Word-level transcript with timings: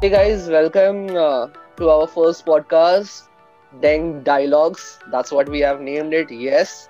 Hey 0.00 0.08
guys, 0.10 0.48
welcome 0.48 1.14
uh, 1.16 1.48
to 1.76 1.88
our 1.90 2.06
first 2.06 2.46
podcast, 2.46 3.28
Daeng 3.80 4.24
Dialogues. 4.24 4.98
That's 5.10 5.30
what 5.30 5.48
we 5.48 5.60
have 5.60 5.80
named 5.80 6.14
it, 6.14 6.30
yes. 6.30 6.88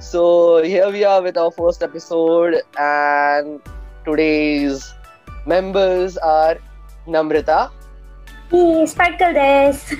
So 0.00 0.62
here 0.62 0.90
we 0.90 1.04
are 1.04 1.22
with 1.22 1.36
our 1.36 1.50
first 1.52 1.82
episode, 1.82 2.62
and 2.78 3.60
today's 4.04 4.92
members 5.46 6.16
are 6.18 6.56
Namrita 7.06 7.70
Hey, 8.50 8.86
Sparkle 8.86 9.32
this. 9.32 9.94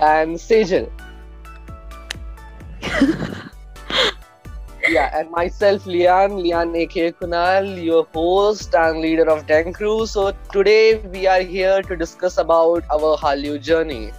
and 0.00 0.36
Sejal. 0.36 0.90
yeah, 4.88 5.18
and 5.18 5.30
myself, 5.30 5.84
Lian, 5.84 6.42
Lian 6.42 6.74
aka 6.76 7.12
Kunal, 7.12 7.82
your 7.82 8.06
host 8.14 8.74
and 8.74 9.00
leader 9.00 9.28
of 9.28 9.46
Daeng 9.46 9.74
Crew. 9.74 10.06
So 10.06 10.32
today 10.50 10.98
we 10.98 11.26
are 11.26 11.40
here 11.40 11.82
to 11.82 11.96
discuss 11.96 12.38
about 12.38 12.84
our 12.90 13.16
Hallyu 13.16 13.62
journey. 13.62 14.12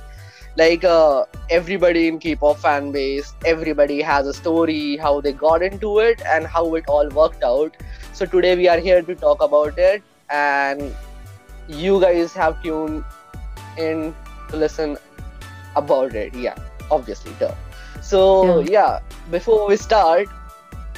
Like 0.56 0.84
uh, 0.84 1.26
everybody 1.50 2.08
in 2.08 2.20
K-pop 2.20 2.58
fan 2.58 2.92
base, 2.92 3.34
everybody 3.46 4.02
has 4.02 4.28
a 4.28 4.34
story, 4.34 4.98
how 4.98 5.20
they 5.20 5.34
got 5.34 5.64
into 5.64 6.00
it, 6.00 6.22
and 6.26 6.46
how 6.46 6.76
it 6.76 6.86
all 6.88 7.10
worked 7.10 7.44
out. 7.44 7.76
So 8.14 8.26
today 8.26 8.56
we 8.56 8.68
are 8.68 8.78
here 8.78 9.02
to 9.02 9.16
talk 9.16 9.42
about 9.42 9.78
it, 9.78 10.04
and 10.30 10.96
you 11.68 12.00
guys 12.00 12.34
have 12.34 12.62
tuned 12.62 13.04
in 13.78 14.16
to 14.50 14.58
listen 14.58 14.98
about 15.76 16.14
it. 16.14 16.36
Yeah, 16.36 16.56
obviously, 16.92 17.34
duh. 17.40 17.56
So 18.02 18.60
yeah, 18.60 19.00
before 19.32 19.68
we 19.68 19.76
start, 19.78 20.28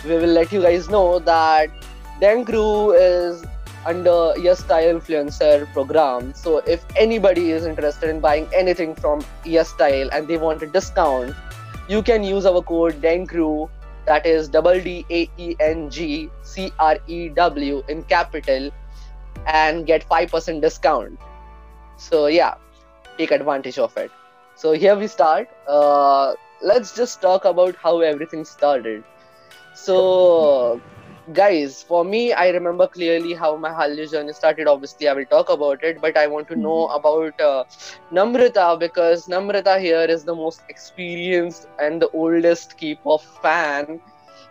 we 0.06 0.16
will 0.18 0.34
let 0.38 0.52
you 0.52 0.62
guys 0.62 0.90
know 0.90 1.20
that 1.20 1.70
Daeng 2.22 2.46
Crew 2.46 2.94
is 2.94 3.44
under 3.86 4.34
YesStyle 4.46 5.00
Influencer 5.00 5.72
program. 5.74 6.34
So 6.34 6.58
if 6.60 6.86
anybody 6.96 7.52
is 7.52 7.66
interested 7.66 8.10
in 8.10 8.20
buying 8.20 8.48
anything 8.54 8.96
from 8.96 9.22
YesStyle 9.44 10.10
and 10.12 10.28
they 10.28 10.38
want 10.38 10.64
a 10.64 10.68
discount, 10.68 11.36
you 11.88 12.02
can 12.02 12.24
use 12.24 12.46
our 12.46 12.62
code 12.62 13.02
DAENGCREW 13.02 13.70
that 14.06 14.26
is 14.26 14.48
double 14.48 14.80
D 14.80 15.06
A 15.10 15.30
E 15.38 15.56
N 15.60 15.90
G 15.90 16.30
C 16.44 16.72
R 16.80 16.98
E 17.08 17.30
W 17.30 17.84
in 17.88 18.04
capital 18.04 18.72
and 19.48 19.86
get 19.86 20.08
5% 20.08 20.62
discount. 20.62 21.20
So 21.98 22.28
yeah, 22.28 22.56
take 23.18 23.32
advantage 23.32 23.80
of 23.80 23.96
it. 23.98 24.12
So 24.56 24.74
here 24.74 24.96
we 24.96 25.08
start. 25.08 25.50
Uh, 25.68 26.34
let's 26.62 26.96
just 26.96 27.22
talk 27.22 27.46
about 27.46 27.76
how 27.76 28.00
everything 28.02 28.46
started. 28.46 29.04
So, 29.76 30.82
guys, 31.34 31.84
for 31.84 32.04
me, 32.06 32.34
I 32.34 32.50
remember 32.50 32.88
clearly 32.88 33.34
how 33.34 33.58
my 33.58 33.70
Hallyu 33.70 34.10
journey 34.12 34.34
started. 34.34 34.68
Obviously, 34.68 35.08
I 35.08 35.14
will 35.14 35.26
talk 35.26 35.50
about 35.50 35.84
it, 35.84 36.02
but 36.02 36.18
I 36.18 36.28
want 36.28 36.48
to 36.50 36.56
know 36.56 36.88
about 36.88 37.40
uh, 37.42 37.66
Namrita 38.12 38.80
because 38.80 39.28
Namrita 39.28 39.80
here 39.80 40.06
is 40.18 40.26
the 40.26 40.36
most 40.36 40.64
experienced 40.70 41.68
and 41.80 42.02
the 42.02 42.10
oldest 42.10 42.78
K-pop 42.78 43.22
fan. 43.42 44.00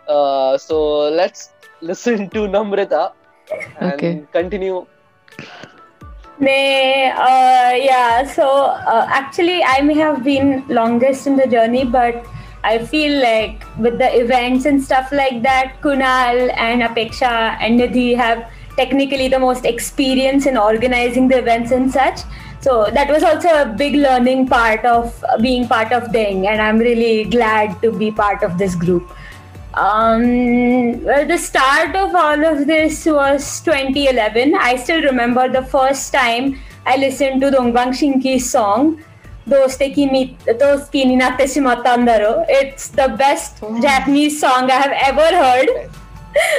Uh, 0.07 0.57
so 0.57 1.09
let's 1.21 1.53
listen 1.81 2.29
to 2.31 2.47
Namrita 2.47 3.11
and 3.75 4.03
Okay. 4.03 4.27
continue. 4.31 4.87
May, 6.39 7.09
uh, 7.11 7.71
yeah, 7.75 8.23
so 8.25 8.47
uh, 8.65 9.05
actually, 9.09 9.63
I 9.63 9.81
may 9.81 9.95
have 9.95 10.23
been 10.23 10.65
longest 10.67 11.27
in 11.27 11.35
the 11.37 11.47
journey, 11.47 11.85
but 11.85 12.25
I 12.65 12.79
feel 12.79 13.21
like 13.21 13.63
with 13.77 13.99
the 13.99 14.09
events 14.19 14.65
and 14.65 14.83
stuff 14.83 15.11
like 15.11 15.43
that, 15.43 15.81
Kunal 15.81 16.51
and 16.57 16.81
Apeksha 16.81 17.57
and 17.61 17.79
Nidhi 17.79 18.15
have 18.15 18.49
technically 18.75 19.27
the 19.27 19.39
most 19.39 19.65
experience 19.65 20.47
in 20.47 20.57
organizing 20.57 21.27
the 21.27 21.37
events 21.37 21.71
and 21.71 21.91
such. 21.91 22.21
So 22.61 22.89
that 22.91 23.09
was 23.09 23.21
also 23.23 23.49
a 23.49 23.65
big 23.67 23.93
learning 23.93 24.47
part 24.47 24.83
of 24.83 25.23
being 25.41 25.67
part 25.67 25.91
of 25.91 26.05
Daeng, 26.05 26.47
and 26.47 26.59
I'm 26.59 26.79
really 26.79 27.25
glad 27.25 27.79
to 27.83 27.91
be 27.91 28.09
part 28.11 28.41
of 28.41 28.57
this 28.57 28.73
group. 28.73 29.11
Um, 29.75 31.03
well, 31.03 31.27
the 31.27 31.37
start 31.37 31.95
of 31.95 32.15
all 32.15 32.43
of 32.45 32.65
this 32.65 33.05
was 33.05 33.61
2011. 33.61 34.55
I 34.55 34.77
still 34.77 35.03
remember 35.03 35.47
the 35.47 35.63
first 35.63 36.11
time 36.11 36.57
I 36.87 36.97
listened 36.97 37.41
to 37.41 37.51
Dongbang 37.51 37.93
Shinki's 37.99 38.49
song, 38.49 39.03
Doste 39.47 39.93
ki 39.93 40.05
mi- 40.07 40.37
Dost 40.59 40.91
ki 40.91 41.05
ni 41.05 41.15
natte. 41.15 41.41
It's 41.43 42.87
the 42.89 43.07
best 43.17 43.61
Japanese 43.81 44.39
song 44.39 44.71
I 44.71 44.81
have 44.85 44.95
ever 45.09 45.37
heard. 45.37 45.69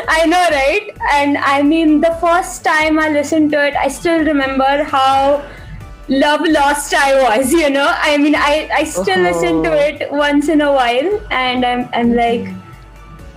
I 0.08 0.24
know, 0.26 0.42
right? 0.50 0.90
And 1.12 1.36
I 1.38 1.62
mean, 1.62 2.00
the 2.00 2.16
first 2.20 2.64
time 2.64 2.98
I 2.98 3.08
listened 3.10 3.52
to 3.52 3.66
it, 3.66 3.74
I 3.76 3.88
still 3.88 4.24
remember 4.24 4.84
how 4.84 5.42
love 6.08 6.40
lost 6.46 6.94
I 6.94 7.22
was, 7.22 7.52
you 7.52 7.68
know? 7.70 7.92
I 7.94 8.16
mean, 8.16 8.34
I, 8.36 8.68
I 8.72 8.84
still 8.84 9.18
listen 9.20 9.62
to 9.64 9.72
it 9.72 10.10
once 10.12 10.48
in 10.48 10.60
a 10.60 10.72
while, 10.72 11.20
and 11.30 11.64
I'm, 11.64 11.88
I'm 11.92 12.14
like, 12.14 12.46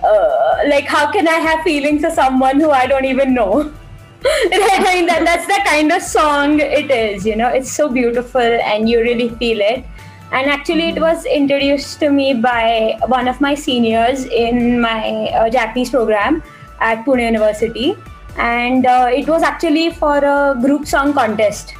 uh, 0.02 0.56
like 0.68 0.86
how 0.86 1.10
can 1.12 1.28
I 1.28 1.40
have 1.48 1.62
feelings 1.62 2.02
for 2.02 2.10
someone 2.10 2.58
who 2.60 2.70
I 2.70 2.86
don't 2.86 3.04
even 3.04 3.34
know? 3.34 3.72
Right, 4.50 4.80
I 4.80 4.94
mean, 4.94 5.06
that, 5.06 5.24
that's 5.24 5.46
the 5.46 5.60
kind 5.64 5.90
of 5.90 6.02
song 6.02 6.60
it 6.60 6.90
is, 6.90 7.24
you 7.24 7.36
know. 7.36 7.48
It's 7.48 7.72
so 7.72 7.88
beautiful 7.88 8.40
and 8.40 8.88
you 8.88 9.00
really 9.00 9.30
feel 9.30 9.60
it. 9.60 9.84
And 10.32 10.50
actually, 10.50 10.90
it 10.90 11.00
was 11.00 11.24
introduced 11.24 11.98
to 12.00 12.10
me 12.10 12.34
by 12.34 12.98
one 13.06 13.28
of 13.28 13.40
my 13.40 13.54
seniors 13.54 14.26
in 14.26 14.78
my 14.80 15.28
uh, 15.28 15.48
Japanese 15.48 15.90
program 15.90 16.42
at 16.80 17.04
Pune 17.06 17.24
University. 17.24 17.96
And 18.36 18.84
uh, 18.84 19.10
it 19.10 19.26
was 19.26 19.42
actually 19.42 19.90
for 19.94 20.18
a 20.18 20.54
group 20.60 20.86
song 20.86 21.14
contest. 21.14 21.74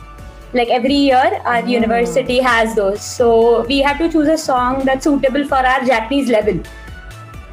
Like 0.55 0.69
every 0.69 0.95
year, 0.95 1.43
our 1.45 1.65
university 1.69 2.41
has 2.41 2.75
those. 2.75 3.03
So 3.03 3.67
we 3.67 3.81
have 3.81 3.99
to 3.99 4.11
choose 4.11 4.29
a 4.29 4.39
song 4.39 4.85
that's 4.87 5.05
suitable 5.05 5.47
for 5.47 5.57
our 5.57 5.85
Japanese 5.85 6.31
level 6.31 6.61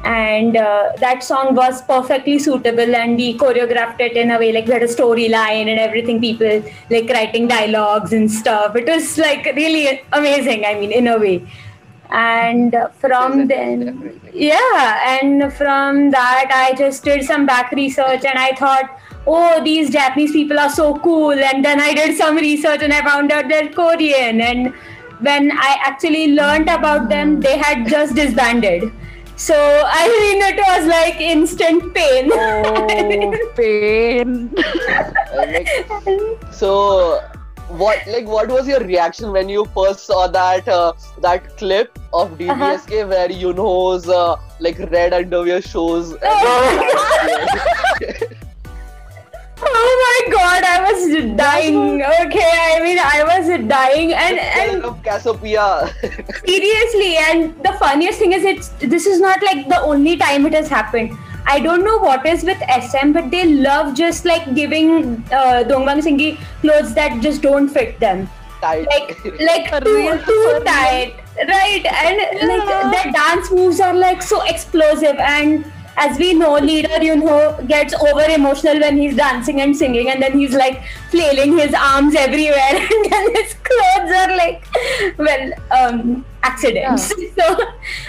and 0.04 0.56
uh, 0.56 0.92
that 0.98 1.22
song 1.24 1.54
was 1.54 1.82
perfectly 1.82 2.38
suitable 2.38 2.94
and 2.94 3.16
we 3.16 3.36
choreographed 3.36 4.00
it 4.00 4.16
in 4.16 4.30
a 4.30 4.38
way 4.38 4.52
like 4.52 4.66
we 4.66 4.72
had 4.72 4.82
a 4.82 4.86
storyline 4.86 5.66
and 5.66 5.80
everything 5.80 6.20
people 6.20 6.62
like 6.90 7.08
writing 7.08 7.48
dialogues 7.48 8.12
and 8.12 8.30
stuff. 8.30 8.76
It 8.76 8.86
was 8.86 9.18
like 9.18 9.44
really 9.56 10.02
amazing 10.12 10.64
i 10.64 10.74
mean 10.74 10.92
in 10.92 11.08
a 11.08 11.18
way. 11.18 11.46
And 12.10 12.74
from 12.94 13.48
then 13.48 14.20
yeah 14.32 15.20
and 15.20 15.52
from 15.52 16.10
that 16.10 16.50
i 16.54 16.74
just 16.78 17.04
did 17.04 17.24
some 17.24 17.44
back 17.44 17.70
research 17.72 18.24
and 18.24 18.38
i 18.38 18.52
thought 18.52 18.98
oh 19.26 19.62
these 19.62 19.90
japanese 19.90 20.32
people 20.32 20.58
are 20.58 20.70
so 20.70 20.96
cool. 21.00 21.32
And 21.32 21.64
then 21.64 21.80
i 21.80 21.92
did 21.92 22.16
some 22.16 22.36
research 22.36 22.82
and 22.82 22.94
i 22.94 23.02
found 23.02 23.32
out 23.32 23.48
they're 23.48 23.68
korean. 23.68 24.40
And 24.40 24.72
when 25.20 25.50
i 25.50 25.76
actually 25.82 26.32
learned 26.34 26.68
about 26.68 27.08
them 27.08 27.40
they 27.40 27.58
had 27.58 27.88
just 27.88 28.14
disbanded 28.14 28.92
so 29.38 29.54
i 29.86 30.08
mean 30.08 30.42
it 30.42 30.58
was 30.66 30.86
like 30.86 31.20
instant 31.20 31.94
pain. 31.94 32.28
Oh, 32.32 33.50
pain. 33.56 34.52
Like, 35.34 35.68
so 36.50 37.20
what 37.68 38.04
like 38.06 38.26
what 38.26 38.48
was 38.48 38.66
your 38.66 38.80
reaction 38.80 39.30
when 39.30 39.48
you 39.48 39.64
first 39.66 40.06
saw 40.06 40.26
that 40.26 40.66
uh, 40.66 40.92
that 41.20 41.56
clip 41.56 41.96
of 42.12 42.36
DBSK 42.38 43.08
where 43.08 43.30
you 43.30 43.52
knows 43.52 44.08
uh, 44.08 44.36
like 44.58 44.78
red 44.90 45.12
underwear 45.12 45.62
shows? 45.62 46.16
And 46.22 46.22
oh 49.60 49.92
my 50.04 50.32
god 50.32 50.62
i 50.64 50.76
was 50.90 51.36
dying. 51.36 52.02
Okay 52.02 52.50
i 52.74 52.80
mean 52.82 52.98
i 52.98 53.22
was 53.24 53.48
dying 53.68 54.12
and 54.12 54.38
and 54.38 54.84
of 54.84 55.02
Cassiopeia 55.02 55.90
seriously 56.46 57.16
and 57.16 57.54
the 57.64 57.72
funniest 57.80 58.18
thing 58.18 58.32
is 58.32 58.44
it's 58.44 58.68
this 58.80 59.06
is 59.06 59.20
not 59.20 59.42
like 59.42 59.68
the 59.68 59.80
only 59.80 60.16
time 60.16 60.46
it 60.46 60.52
has 60.52 60.68
happened. 60.68 61.16
I 61.50 61.60
don't 61.60 61.82
know 61.82 61.96
what 61.98 62.26
is 62.26 62.44
with 62.44 62.58
sm 62.82 63.12
but 63.12 63.30
they 63.30 63.44
love 63.46 63.94
just 63.94 64.24
like 64.26 64.54
giving 64.54 64.90
uh, 65.32 65.64
dongbang 65.70 66.02
singhi 66.06 66.26
clothes 66.60 66.92
that 66.94 67.20
just 67.22 67.40
don't 67.42 67.68
fit 67.68 67.98
them. 68.00 68.28
Tight. 68.60 68.86
Like 68.92 69.24
like 69.48 69.70
too, 69.84 69.96
real, 69.96 70.18
too 70.18 70.38
for 70.44 70.54
real. 70.54 70.64
tight. 70.64 71.14
Right 71.48 71.86
and 71.86 72.18
like 72.52 72.68
Yeah. 72.68 72.90
their 72.94 73.12
dance 73.12 73.50
moves 73.50 73.80
are 73.80 73.94
like 73.94 74.20
so 74.22 74.42
explosive 74.42 75.16
and 75.16 75.64
as 75.98 76.18
we 76.18 76.32
know 76.34 76.54
leader 76.54 77.02
you 77.02 77.16
know 77.16 77.38
gets 77.66 77.94
over 77.94 78.24
emotional 78.36 78.80
when 78.80 78.96
he's 78.96 79.16
dancing 79.16 79.60
and 79.60 79.76
singing 79.76 80.10
and 80.10 80.22
then 80.22 80.38
he's 80.38 80.54
like 80.54 80.82
flailing 81.10 81.56
his 81.58 81.74
arms 81.74 82.14
everywhere 82.14 82.74
and 82.92 83.12
then 83.12 83.34
his 83.34 83.54
clothes 83.68 84.12
are 84.22 84.36
like 84.36 84.66
well 85.18 85.52
um 85.70 86.24
accidents. 86.42 87.12
So 87.38 87.56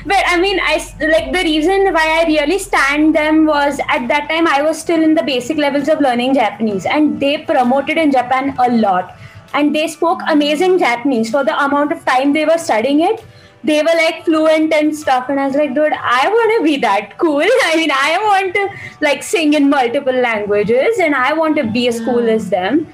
but 0.06 0.24
i 0.28 0.40
mean 0.40 0.60
i 0.64 0.76
like 1.14 1.32
the 1.34 1.44
reason 1.44 1.94
why 1.94 2.06
i 2.20 2.26
really 2.28 2.60
stand 2.60 3.16
them 3.16 3.46
was 3.46 3.80
at 3.96 4.08
that 4.08 4.30
time 4.30 4.48
i 4.48 4.62
was 4.62 4.80
still 4.80 5.04
in 5.04 5.14
the 5.14 5.24
basic 5.24 5.58
levels 5.58 5.88
of 5.88 6.00
learning 6.00 6.34
japanese 6.36 6.86
and 6.86 7.20
they 7.20 7.38
promoted 7.40 7.98
in 7.98 8.12
japan 8.12 8.56
a 8.60 8.70
lot. 8.72 9.16
And 9.54 9.74
they 9.76 9.88
spoke 9.88 10.22
amazing 10.28 10.78
Japanese. 10.80 11.32
For 11.32 11.44
the 11.44 11.58
amount 11.64 11.92
of 11.92 12.06
time 12.06 12.34
they 12.34 12.46
were 12.46 12.58
studying 12.58 13.02
it. 13.02 13.24
They 13.64 13.82
were 13.82 13.96
like 13.96 14.24
fluent 14.24 14.74
and 14.74 14.96
stuff, 14.96 15.30
and 15.30 15.40
I 15.40 15.48
was 15.48 15.56
like, 15.56 15.74
dude, 15.74 15.92
I 15.92 16.30
want 16.30 16.60
to 16.60 16.64
be 16.64 16.78
that 16.78 17.18
cool. 17.18 17.42
I 17.66 17.76
mean, 17.76 17.92
I 17.92 18.18
want 18.22 18.54
to 18.56 18.70
like 19.02 19.22
sing 19.22 19.54
in 19.54 19.70
multiple 19.70 20.14
languages, 20.14 21.00
and 21.00 21.14
I 21.14 21.34
want 21.34 21.58
to 21.58 21.66
be 21.66 21.88
as 21.88 22.00
cool 22.00 22.30
as 22.30 22.44
hmm. 22.46 22.50
them. 22.50 22.94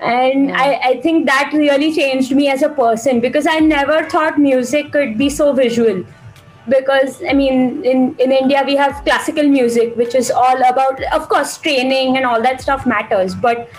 and 0.00 0.48
Yeah. 0.48 0.60
I, 0.60 0.88
I 0.88 1.00
think 1.00 1.26
that 1.26 1.52
really 1.52 1.94
changed 1.94 2.34
me 2.34 2.48
as 2.48 2.62
a 2.62 2.68
person 2.68 3.20
because 3.20 3.46
i 3.46 3.58
never 3.58 4.04
thought 4.10 4.38
music 4.38 4.92
could 4.92 5.16
be 5.16 5.28
so 5.30 5.52
visual 5.52 6.04
because 6.68 7.22
i 7.30 7.32
mean 7.32 7.84
in, 7.84 8.14
in 8.18 8.32
india 8.32 8.62
we 8.66 8.76
have 8.76 9.02
classical 9.04 9.48
music 9.48 9.96
which 9.96 10.14
is 10.14 10.30
all 10.30 10.58
about 10.68 11.02
of 11.12 11.28
course 11.28 11.56
training 11.58 12.16
and 12.16 12.26
all 12.26 12.42
that 12.42 12.60
stuff 12.60 12.84
matters 12.84 13.34
but 13.34 13.70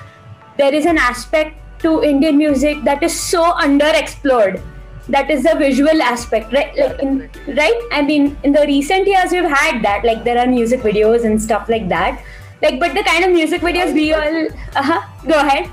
there 0.58 0.74
is 0.74 0.86
an 0.86 0.98
aspect 0.98 1.56
to 1.80 2.04
indian 2.04 2.38
music 2.38 2.84
that 2.84 3.04
is 3.04 3.20
so 3.20 3.44
underexplored 3.68 4.62
that 5.10 5.30
is 5.30 5.44
the 5.44 5.56
visual 5.56 6.02
aspect 6.02 6.52
right? 6.54 6.76
Like 6.78 7.00
in, 7.02 7.30
right? 7.56 7.82
I 7.92 8.02
mean 8.02 8.38
in 8.44 8.52
the 8.52 8.66
recent 8.68 9.08
years 9.08 9.32
we've 9.32 9.50
had 9.50 9.82
that 9.84 10.04
like 10.04 10.24
there 10.24 10.38
are 10.38 10.48
music 10.48 10.82
videos 10.82 11.24
and 11.26 11.42
stuff 11.42 11.70
like 11.70 11.88
that. 11.90 12.24
Like 12.62 12.80
but 12.80 12.94
the 12.94 13.04
kind 13.04 13.24
of 13.24 13.32
music 13.32 13.62
videos 13.62 13.94
we 13.94 14.14
all 14.14 14.48
uh-huh 14.76 15.02
go 15.28 15.40
ahead. 15.40 15.70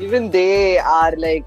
Even 0.00 0.30
they 0.30 0.78
are 0.78 1.12
like 1.16 1.46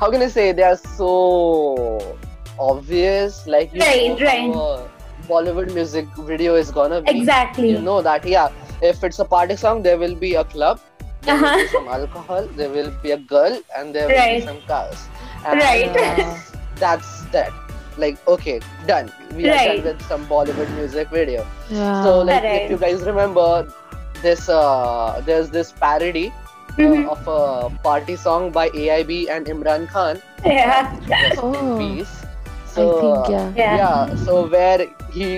how 0.00 0.10
can 0.10 0.22
I 0.22 0.28
say? 0.28 0.52
They 0.52 0.62
are 0.62 0.76
so 0.76 2.18
obvious 2.58 3.46
like 3.46 3.72
you 3.74 3.80
Right, 3.80 4.18
know 4.18 4.26
right. 4.26 4.90
Bollywood 5.28 5.72
music 5.74 6.06
video 6.18 6.54
is 6.54 6.70
gonna 6.70 7.02
be. 7.02 7.10
Exactly. 7.18 7.70
You 7.70 7.80
know 7.80 8.00
that 8.02 8.26
yeah 8.26 8.50
if 8.82 9.02
it's 9.04 9.18
a 9.18 9.24
party 9.24 9.56
song 9.56 9.82
there 9.82 9.98
will 9.98 10.14
be 10.14 10.34
a 10.34 10.44
club 10.44 10.80
there 11.26 11.36
will 11.36 11.44
Uh-huh. 11.46 11.58
be 11.62 11.68
some 11.74 11.88
alcohol 11.98 12.48
there 12.62 12.70
will 12.70 12.90
be 13.02 13.12
a 13.12 13.18
girl 13.34 13.58
and 13.76 13.94
there 13.94 14.08
will 14.08 14.16
Right. 14.22 14.40
be 14.40 14.46
some 14.46 14.60
cars 14.70 15.06
and 15.44 15.60
Right. 15.60 15.92
that's, 15.94 16.52
that's 16.84 17.12
that 17.36 17.52
like 18.04 18.18
okay 18.28 18.60
done 18.86 19.10
we 19.34 19.48
are 19.50 19.56
done 19.68 19.82
with 19.84 20.02
some 20.08 20.26
Bollywood 20.32 20.70
music 20.78 21.08
video 21.10 21.44
Yeah. 21.70 22.02
so 22.02 22.18
like 22.30 22.42
Correct. 22.42 22.64
if 22.64 22.70
you 22.70 22.78
guys 22.86 23.04
remember 23.10 23.66
this 24.22 24.48
uh 24.48 25.22
there's 25.26 25.50
this 25.50 25.72
parody 25.84 26.26
uh, 26.28 26.82
Mhm. 26.82 27.08
of 27.14 27.28
a 27.34 27.70
party 27.88 28.16
song 28.16 28.50
by 28.56 28.68
AIB 28.70 29.20
and 29.36 29.46
Irrfan 29.54 29.88
Khan. 29.96 30.20
yeah 30.44 30.92
Rest 31.08 31.40
in 31.42 31.68
Oh. 31.72 31.78
peace. 31.80 32.14
I 32.22 32.72
So 32.76 32.82
think 33.00 33.30
yeah. 33.34 33.46
Yeah. 33.56 33.76
yeah, 33.80 34.16
so 34.24 34.32
where 34.54 34.84
he 35.12 35.28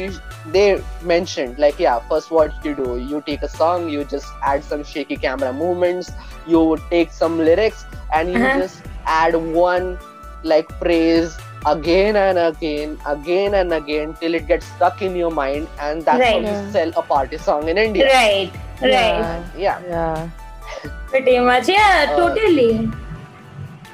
they 0.53 0.83
mentioned 1.03 1.59
like 1.59 1.79
yeah, 1.79 1.99
first 2.09 2.31
what 2.31 2.53
you 2.65 2.75
do, 2.75 2.99
you 2.99 3.23
take 3.27 3.43
a 3.43 3.49
song, 3.49 3.89
you 3.89 4.05
just 4.05 4.27
add 4.43 4.65
some 4.65 4.85
shaky 4.85 5.17
camera 5.17 5.53
movements, 5.53 6.11
you 6.47 6.77
take 6.91 7.11
some 7.12 7.39
lyrics, 7.39 7.85
and 8.15 8.33
you 8.33 8.39
Uh-huh. 8.45 8.59
just 8.61 8.83
add 9.06 9.37
one 9.37 9.99
like 10.45 10.71
phrase 10.79 11.37
again 11.67 12.17
and 12.17 12.39
again, 12.39 12.97
again 13.06 13.55
and 13.55 13.73
again 13.73 14.15
till 14.21 14.35
it 14.35 14.47
gets 14.47 14.67
stuck 14.77 15.03
in 15.03 15.17
your 15.17 15.31
mind, 15.31 15.69
and 15.81 16.05
that's 16.05 16.31
how 16.33 16.39
you 16.39 16.73
sell 16.73 16.93
a 16.97 17.03
party 17.03 17.39
song 17.39 17.69
in 17.69 17.77
India. 17.79 18.06
right 18.06 18.53
right 18.81 18.91
Yeah. 18.91 19.45
Yeah. 19.56 19.81
Yeah. 19.89 20.29
pretty 21.11 21.39
much 21.41 21.69
yeah 21.69 22.06
Uh, 22.09 22.17
totally 22.17 22.89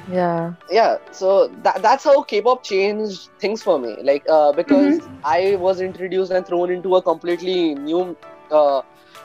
Yeah. 0.07 0.53
yeah 0.69 0.97
so 1.11 1.47
that, 1.63 1.81
that's 1.81 2.03
how 2.03 2.21
k-pop 2.23 2.63
changed 2.63 3.29
things 3.39 3.61
for 3.61 3.79
me 3.79 3.97
like 4.03 4.23
uh, 4.29 4.51
because 4.53 4.99
Mm-hmm. 4.99 5.19
i 5.23 5.55
was 5.57 5.79
introduced 5.81 6.31
and 6.31 6.45
thrown 6.45 6.71
into 6.71 6.95
a 6.95 7.01
completely 7.01 7.75
new 7.75 8.15
uh, 8.51 8.81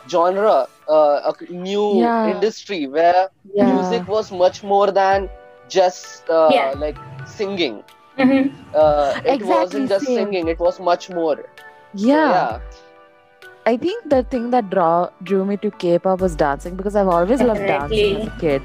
genre 0.08 0.66
uh, 0.88 1.30
a 1.30 1.32
new 1.50 2.12
Yeah. 2.16 2.34
industry 2.34 2.86
where 2.86 3.28
Yeah. 3.54 3.66
music 3.68 4.06
was 4.06 4.30
much 4.32 4.62
more 4.62 4.90
than 4.90 5.28
just 5.68 6.28
uh, 6.30 6.70
Yeah. 6.70 6.74
like 6.76 6.98
singing 7.24 7.82
hmm 8.16 8.48
uh, 8.74 9.14
it 9.24 9.40
Exactly 9.40 9.42
wasn't 9.42 9.88
just 9.88 10.12
same. 10.12 10.12
singing 10.12 10.48
it 10.48 10.58
was 10.58 10.80
much 10.80 11.10
more 11.10 11.36
So, 11.96 12.22
Yeah. 12.22 12.24
yeah 12.24 12.58
I 13.66 13.76
think 13.76 14.08
the 14.10 14.22
thing 14.24 14.50
that 14.50 14.70
draw 14.70 15.10
drew 15.22 15.44
me 15.44 15.56
to 15.58 15.70
K-pop 15.70 16.20
was 16.20 16.36
dancing 16.36 16.76
because 16.76 16.96
I've 16.96 17.08
always 17.08 17.42
loved 17.42 17.66
dancing 17.66 18.14
as 18.14 18.26
a 18.26 18.30
kid. 18.30 18.62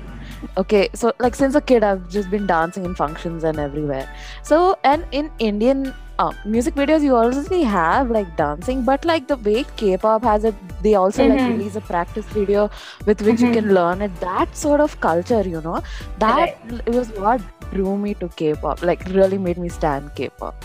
Okay, 0.58 0.90
so 0.94 1.12
like 1.20 1.36
since 1.36 1.56
a 1.56 1.62
kid, 1.62 1.84
I've 1.84 2.10
just 2.10 2.30
been 2.30 2.46
dancing 2.48 2.86
in 2.86 2.96
functions 2.96 3.44
and 3.44 3.60
everywhere. 3.60 4.08
So 4.44 4.78
and 4.84 5.06
in 5.12 5.32
Indian 5.40 5.94
uh, 6.20 6.32
music 6.46 6.76
videos, 6.76 7.02
you 7.04 7.16
already 7.16 7.64
have 7.64 8.10
like 8.10 8.36
dancing, 8.38 8.84
but 8.84 9.04
like 9.06 9.28
the 9.28 9.36
way 9.38 9.66
K-pop 9.76 10.24
has 10.24 10.46
it, 10.46 10.56
they 10.82 10.96
also 10.96 11.26
like 11.26 11.42
Mhm. 11.42 11.50
release 11.50 11.76
a 11.76 11.82
practice 11.82 12.26
video 12.28 12.70
with 13.06 13.22
which 13.22 13.42
you 13.42 13.50
Mhm. 13.50 13.54
can 13.58 13.74
learn 13.74 14.02
it. 14.02 14.16
That 14.22 14.56
sort 14.56 14.80
of 14.80 15.00
culture, 15.02 15.42
you 15.56 15.62
know, 15.62 15.82
that 16.20 16.56
it 16.86 16.94
was 17.00 17.12
what 17.26 17.42
drew 17.74 17.98
me 17.98 18.14
to 18.16 18.30
K-pop. 18.30 18.82
Like 18.82 19.06
really 19.20 19.38
made 19.38 19.58
me 19.58 19.70
stand 19.70 20.14
K-pop. 20.16 20.64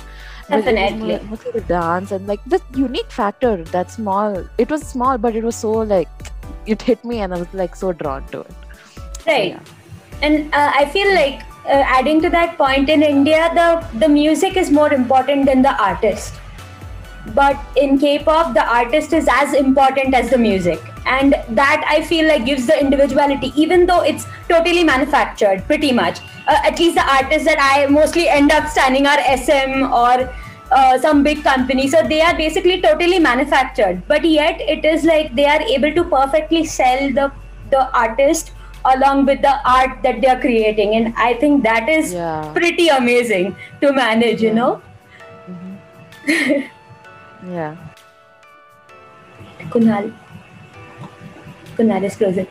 But 0.49 0.67
it 0.67 0.79
was 0.81 0.95
Definitely. 0.95 1.21
Mostly 1.29 1.51
the 1.53 1.61
dance 1.63 2.13
and 2.13 2.27
like 2.27 2.41
the 2.47 2.61
unique 2.75 3.11
factor 3.11 3.57
that 3.77 3.91
small. 3.91 4.43
It 4.59 4.71
was 4.71 4.83
small, 4.83 5.19
but 5.19 5.35
it 5.37 5.45
was 5.45 5.57
so 5.57 5.71
like 5.71 6.09
it 6.67 6.83
hit 6.83 7.05
me, 7.05 7.21
and 7.21 7.35
I 7.35 7.39
was 7.39 7.53
like 7.55 7.77
so 7.77 7.93
drawn 7.93 8.27
to 8.29 8.41
it. 8.41 8.55
Right. 9.31 9.49
Yeah. 9.55 10.29
and 10.29 10.55
uh, 10.55 10.71
i 10.81 10.85
feel 10.97 11.15
like 11.15 11.43
uh, 11.67 11.83
adding 11.97 12.21
to 12.27 12.31
that 12.31 12.57
point 12.59 12.89
in 12.89 13.03
india 13.03 13.49
the 13.55 13.69
the 14.05 14.09
music 14.09 14.57
is 14.57 14.71
more 14.71 14.93
important 14.93 15.47
than 15.47 15.63
the 15.63 15.75
artist. 15.91 16.37
But 17.35 17.59
in 17.81 17.99
k-pop 18.03 18.55
the 18.55 18.63
artist 18.75 19.13
is 19.17 19.27
as 19.31 19.53
important 19.55 20.15
as 20.21 20.31
the 20.31 20.39
music. 20.39 20.87
And 21.07 21.35
that 21.59 21.85
i 21.95 21.97
feel 22.11 22.29
like 22.29 22.47
gives 22.47 22.67
the 22.71 22.79
individuality 22.85 23.51
even 23.65 23.85
though 23.91 24.01
it's 24.13 24.27
totally 24.49 24.85
manufactured 24.85 25.65
pretty 25.67 25.93
much. 25.99 26.21
Uh, 26.47 26.57
at 26.71 26.79
least 26.79 26.97
the 27.01 27.05
artists 27.17 27.47
that 27.51 27.61
i 27.67 27.87
mostly 27.97 28.29
end 28.37 28.55
up 28.59 28.71
standing 28.77 29.07
are 29.07 29.19
sm 29.35 29.93
or 30.05 30.31
uh, 30.71 30.99
some 30.99 31.23
big 31.23 31.43
company. 31.43 31.89
So 31.89 32.03
they 32.07 32.21
are 32.21 32.37
basically 32.37 32.81
totally 32.81 33.19
manufactured. 33.19 34.03
But 34.09 34.25
yet 34.25 34.61
it 34.61 34.85
is 34.85 35.05
like 35.05 35.35
they 35.35 35.47
are 35.47 35.61
able 35.63 35.95
to 35.95 36.05
perfectly 36.05 36.65
sell 36.65 37.13
the 37.21 37.31
the 37.71 37.85
artist 38.05 38.53
along 38.85 39.27
with 39.27 39.43
the 39.43 39.55
art 39.69 40.03
that 40.03 40.21
they 40.21 40.29
are 40.29 40.41
creating 40.41 40.95
and 40.97 41.13
i 41.17 41.35
think 41.35 41.63
that 41.63 41.89
is 41.89 42.13
Yeah. 42.13 42.51
pretty 42.55 42.89
amazing 42.89 43.55
to 43.83 43.93
manage 43.93 44.43
you 44.43 44.49
Yeah. 44.49 44.55
know 44.55 44.83
Mhm. 45.51 45.77
yeah. 47.53 47.75
kunal 49.75 50.11
kunal 51.77 52.03
is 52.11 52.17
closing 52.17 52.49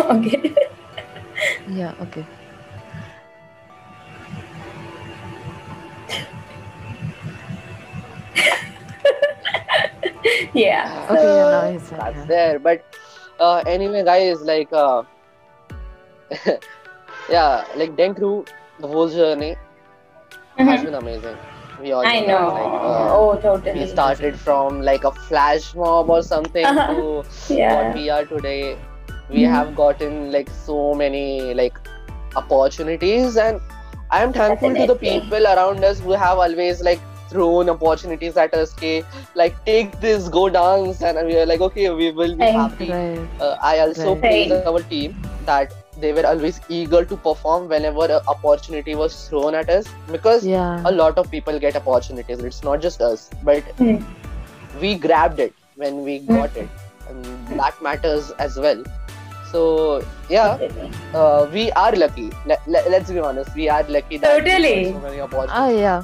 okay 0.16 0.54
Yeah. 1.70 1.94
Okay. 2.04 2.24
yeah 10.54 11.06
Okay. 11.10 11.20
so- 11.20 11.36
yeah, 11.36 11.50
now 11.50 11.70
he's 11.70 11.90
that's 11.90 12.16
yeah. 12.16 12.24
there 12.26 12.58
but 12.58 12.84
uh, 13.40 13.62
anyway 13.66 14.04
guys 14.04 14.40
like 14.42 14.72
uh, 14.72 15.02
yeah 17.28 17.64
like 17.76 17.96
denkru 17.96 18.32
the 18.80 18.88
whole 18.88 19.08
journey 19.08 19.54
has 20.68 20.82
Mhm. 20.82 20.84
been 20.84 20.94
amazing 20.94 21.38
we 21.80 21.92
all 21.92 22.10
i 22.12 22.20
know 22.20 22.42
like, 22.48 22.74
uh, 22.82 23.08
oh 23.18 23.62
we 23.74 23.86
started 23.86 24.38
from 24.40 24.80
like 24.82 25.04
a 25.04 25.12
flash 25.28 25.74
mob 25.74 26.10
or 26.10 26.22
something 26.22 26.66
Uh-huh. 26.70 26.86
to 26.86 26.96
what 27.72 27.92
we 27.98 28.08
are 28.10 28.24
today 28.24 28.76
we 29.28 29.42
Mhm. 29.42 29.52
have 29.56 29.74
gotten 29.74 30.30
like 30.32 30.50
so 30.50 30.78
many 31.02 31.54
like 31.54 31.78
opportunities 32.42 33.36
and 33.46 33.60
i 34.10 34.22
am 34.22 34.32
thankful 34.32 34.76
to 34.80 34.86
the 34.92 34.96
people 35.06 35.46
around 35.54 35.84
us 35.90 36.00
who 36.00 36.12
have 36.24 36.38
always 36.46 36.82
like 36.90 37.02
thrown 37.32 37.70
opportunities 37.74 38.36
at 38.44 38.54
us 38.60 38.74
okay 38.78 38.96
like 39.42 39.56
take 39.70 39.98
this 40.06 40.28
go 40.28 40.48
dance 40.58 41.02
and 41.02 41.26
we 41.26 41.36
are 41.42 41.46
like 41.46 41.60
okay 41.68 41.90
we 42.02 42.10
will 42.20 42.36
be 42.36 42.46
Right. 42.46 42.54
happy 42.58 42.90
Right. 42.90 43.28
uh, 43.40 43.56
I 43.62 43.78
also 43.80 44.16
Right. 44.16 44.24
praise 44.26 44.52
our 44.52 44.72
team 44.82 45.14
that 45.40 45.72
they 46.00 46.12
were 46.12 46.26
always 46.26 46.60
eager 46.68 47.04
to 47.04 47.16
perform 47.16 47.68
whenever 47.68 48.04
an 48.04 48.20
opportunity 48.34 48.94
was 48.94 49.16
thrown 49.28 49.54
at 49.54 49.70
us 49.70 49.88
because 50.12 50.46
Yeah. 50.46 50.82
a 50.84 50.92
lot 51.00 51.18
of 51.22 51.30
people 51.30 51.58
get 51.58 51.76
opportunities. 51.80 52.44
It's 52.50 52.62
not 52.70 52.80
just 52.86 53.00
us, 53.10 53.28
but 53.50 53.62
Hmm. 53.82 53.96
we 54.84 54.94
grabbed 55.08 55.40
it 55.48 55.54
when 55.84 56.02
we 56.08 56.18
Hmm. 56.18 56.36
got 56.40 56.56
it, 56.56 56.68
and 57.08 57.58
that 57.62 57.82
matters 57.88 58.30
as 58.46 58.56
well. 58.66 58.82
So 59.52 59.60
yeah, 60.28 60.58
uh, 61.14 61.46
we 61.52 61.70
are 61.72 61.92
lucky. 61.92 62.30
Let, 62.46 62.66
let, 62.68 62.90
let's 62.90 63.10
be 63.10 63.18
honest, 63.18 63.54
we 63.54 63.68
are 63.68 63.82
lucky 63.98 64.18
that 64.18 64.38
Totally. 64.38 64.74
got 64.84 64.92
so 64.92 65.00
many 65.06 65.20
opportunities. 65.20 65.56
Oh 65.64 65.78
yeah. 65.78 66.02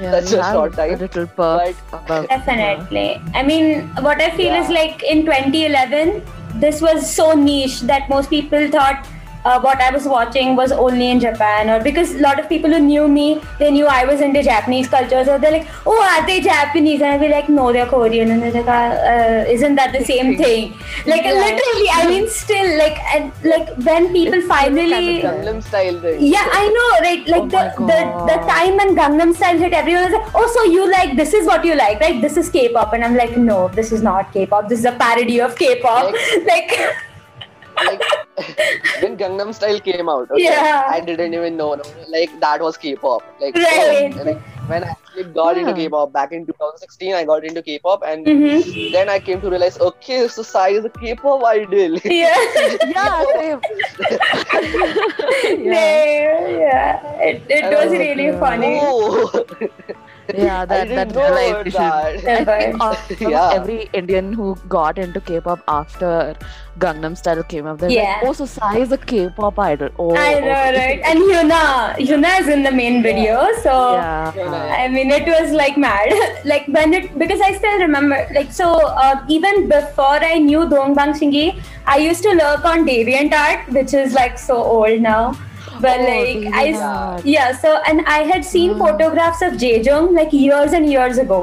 Yeah. 0.00 0.12
Such 0.20 0.32
we 0.32 0.38
a 0.38 0.52
short 0.52 0.76
time, 0.76 0.94
A 0.94 0.96
little 0.96 1.26
perk 1.26 1.74
about. 1.92 2.28
Definitely. 2.28 3.20
I 3.34 3.42
mean, 3.42 3.88
what 4.08 4.20
I 4.20 4.30
feel 4.36 4.54
is 4.54 4.68
like 4.70 5.02
in 5.02 5.24
2011, 5.24 6.22
this 6.64 6.80
was 6.80 7.08
so 7.10 7.32
niche 7.32 7.80
that 7.92 8.08
most 8.08 8.30
people 8.30 8.70
thought 8.70 9.06
uh, 9.44 9.60
what 9.60 9.80
I 9.80 9.90
was 9.90 10.04
watching 10.06 10.56
was 10.56 10.72
only 10.72 11.10
in 11.10 11.20
Japan, 11.20 11.68
or 11.70 11.82
because 11.82 12.14
a 12.14 12.18
lot 12.20 12.38
of 12.40 12.48
people 12.48 12.70
who 12.70 12.78
knew 12.78 13.06
me, 13.08 13.40
they 13.58 13.70
knew 13.70 13.86
I 13.86 14.04
was 14.04 14.20
into 14.20 14.42
Japanese 14.42 14.88
culture, 14.88 15.22
so 15.24 15.38
they're 15.38 15.52
like, 15.56 15.66
"Oh, 15.86 15.96
are 16.10 16.26
they 16.26 16.40
Japanese?" 16.40 17.00
And 17.02 17.10
I'd 17.14 17.20
be 17.24 17.28
like, 17.32 17.48
"No, 17.48 17.72
they're 17.72 17.86
Korean." 17.94 18.30
And 18.36 18.42
they're 18.42 18.52
like, 18.58 18.68
uh, 18.68 18.94
uh, 19.14 19.44
"Isn't 19.56 19.74
that 19.82 19.92
the 19.98 20.02
same 20.10 20.30
thing?" 20.42 20.72
Like 21.12 21.24
Yeah. 21.24 21.40
literally, 21.42 21.88
I 21.98 22.06
mean, 22.12 22.28
still, 22.38 22.70
like, 22.78 22.98
and 23.16 23.32
like 23.54 23.74
when 23.90 24.08
people 24.14 24.38
It's 24.40 24.46
finally. 24.54 24.90
kind 24.90 25.24
of 25.26 25.34
Gangnam 25.34 25.62
style. 25.68 26.00
Yeah, 26.34 26.48
I 26.60 26.64
know, 26.78 26.88
right? 27.08 27.28
Like 27.36 27.42
Oh 27.42 27.54
the, 27.56 27.64
the 27.92 28.00
the 28.32 28.38
time 28.52 28.76
when 28.82 28.94
Gangnam 29.02 29.34
Style 29.42 29.58
hit, 29.66 29.72
everyone 29.82 30.04
was 30.10 30.18
like, 30.20 30.34
"Oh, 30.42 30.46
so 30.58 30.64
you 30.76 30.90
like 30.90 31.16
this 31.22 31.34
is 31.42 31.46
what 31.54 31.64
you 31.72 31.74
like, 31.84 32.00
right? 32.06 32.20
This 32.28 32.36
is 32.44 32.48
K-pop," 32.58 32.92
and 32.98 33.04
I'm 33.10 33.16
like, 33.24 33.36
"No, 33.36 33.58
this 33.80 33.92
is 33.98 34.02
not 34.10 34.32
K-pop. 34.38 34.68
This 34.74 34.78
is 34.84 34.84
a 34.86 34.96
parody 35.04 35.40
of 35.48 35.56
K-pop." 35.64 36.14
like, 36.52 36.78
like 37.86 38.02
when 39.02 39.16
Gangnam 39.16 39.54
Style 39.54 39.80
came 39.80 40.08
out, 40.08 40.30
okay, 40.30 40.42
Yeah. 40.44 40.86
I 40.90 41.00
didn't 41.00 41.34
even 41.34 41.56
know, 41.56 41.74
no, 41.74 41.82
like 42.08 42.30
that 42.40 42.60
was 42.60 42.76
K-pop. 42.76 43.22
Like, 43.40 43.54
Right. 43.54 44.14
oh, 44.18 44.22
like 44.24 44.40
when 44.68 44.84
I 44.84 44.88
actually 44.88 45.24
got 45.24 45.56
into 45.58 45.72
K-pop 45.74 46.12
back 46.12 46.32
in 46.32 46.46
2016, 46.46 47.14
I 47.14 47.24
got 47.24 47.44
into 47.44 47.62
K-pop, 47.62 48.02
and 48.06 48.26
Mhm. 48.26 48.92
then 48.92 49.08
I 49.08 49.18
came 49.20 49.40
to 49.42 49.50
realize, 49.50 49.78
okay, 49.78 50.26
so 50.28 50.42
Psy 50.42 50.68
is 50.80 50.84
a 50.84 50.90
K-pop 50.90 51.44
idol. 51.44 51.98
Yeah. 52.04 52.34
yeah, 52.96 53.24
same. 53.34 53.60
yeah. 55.42 55.58
yeah. 55.72 56.48
yeah. 56.48 57.20
It, 57.28 57.42
it 57.48 57.64
And 57.64 57.74
was 57.74 57.90
was 57.90 57.98
really 57.98 58.26
yeah. 58.26 58.38
funny. 58.40 58.78
Oh, 58.82 59.30
yeah, 60.34 60.60
I 60.62 60.64
that 60.66 60.88
didn't 60.88 61.08
that 61.08 61.14
know 61.14 61.34
realization. 61.34 61.80
that. 61.82 62.28
I 62.28 62.44
think 62.44 62.80
almost 62.80 63.20
Yeah. 63.20 63.50
every 63.54 63.88
Indian 63.92 64.32
who 64.32 64.56
got 64.68 64.98
into 64.98 65.20
K-pop 65.20 65.60
after 65.68 66.34
Gangnam 66.78 67.16
Style 67.16 67.42
came 67.42 67.66
up, 67.66 67.78
they're 67.78 67.90
Yeah. 67.90 68.14
like, 68.20 68.28
"Oh, 68.28 68.32
so 68.32 68.46
Psy 68.46 68.78
is 68.84 68.92
a 68.92 68.98
K-pop 68.98 69.58
idol." 69.58 69.90
Oh, 69.98 70.08
I 70.16 70.32
know, 70.40 70.56
okay. 70.56 70.72
right? 70.78 71.00
And 71.10 71.20
Yuna, 71.32 71.60
Yuna 72.10 72.32
is 72.40 72.48
in 72.48 72.62
the 72.62 72.72
main 72.72 73.02
video, 73.02 73.46
so 73.62 73.76
Yeah. 73.94 74.32
Yeah. 74.36 74.74
I 74.80 74.88
mean, 74.88 75.10
it 75.10 75.26
was 75.36 75.52
like 75.52 75.76
mad. 75.86 76.12
like 76.54 76.66
when 76.78 76.94
it 77.00 77.08
because 77.24 77.40
I 77.40 77.54
still 77.62 77.78
remember. 77.86 78.20
Like 78.40 78.52
so, 78.52 78.72
uh, 79.06 79.16
even 79.28 79.68
before 79.68 80.20
I 80.32 80.38
knew 80.38 80.68
Dong 80.68 80.94
Bang 80.94 81.12
Shingi, 81.22 81.46
I 81.86 81.98
used 81.98 82.22
to 82.24 82.32
lurk 82.42 82.64
on 82.64 82.86
DeviantArt, 82.86 83.68
which 83.78 83.94
is 84.04 84.14
like 84.14 84.38
so 84.38 84.56
old 84.76 85.00
now. 85.00 85.24
But 85.86 86.00
Oh, 86.00 86.08
like 86.10 86.54
I, 86.62 87.20
yeah. 87.34 87.52
So 87.64 87.76
and 87.92 88.02
I 88.06 88.22
had 88.32 88.44
seen 88.54 88.74
Mm. 88.74 88.78
photographs 88.86 89.42
of 89.50 89.60
Jaejoong 89.64 90.10
like 90.22 90.32
years 90.32 90.72
and 90.80 90.90
years 90.96 91.18
ago. 91.26 91.40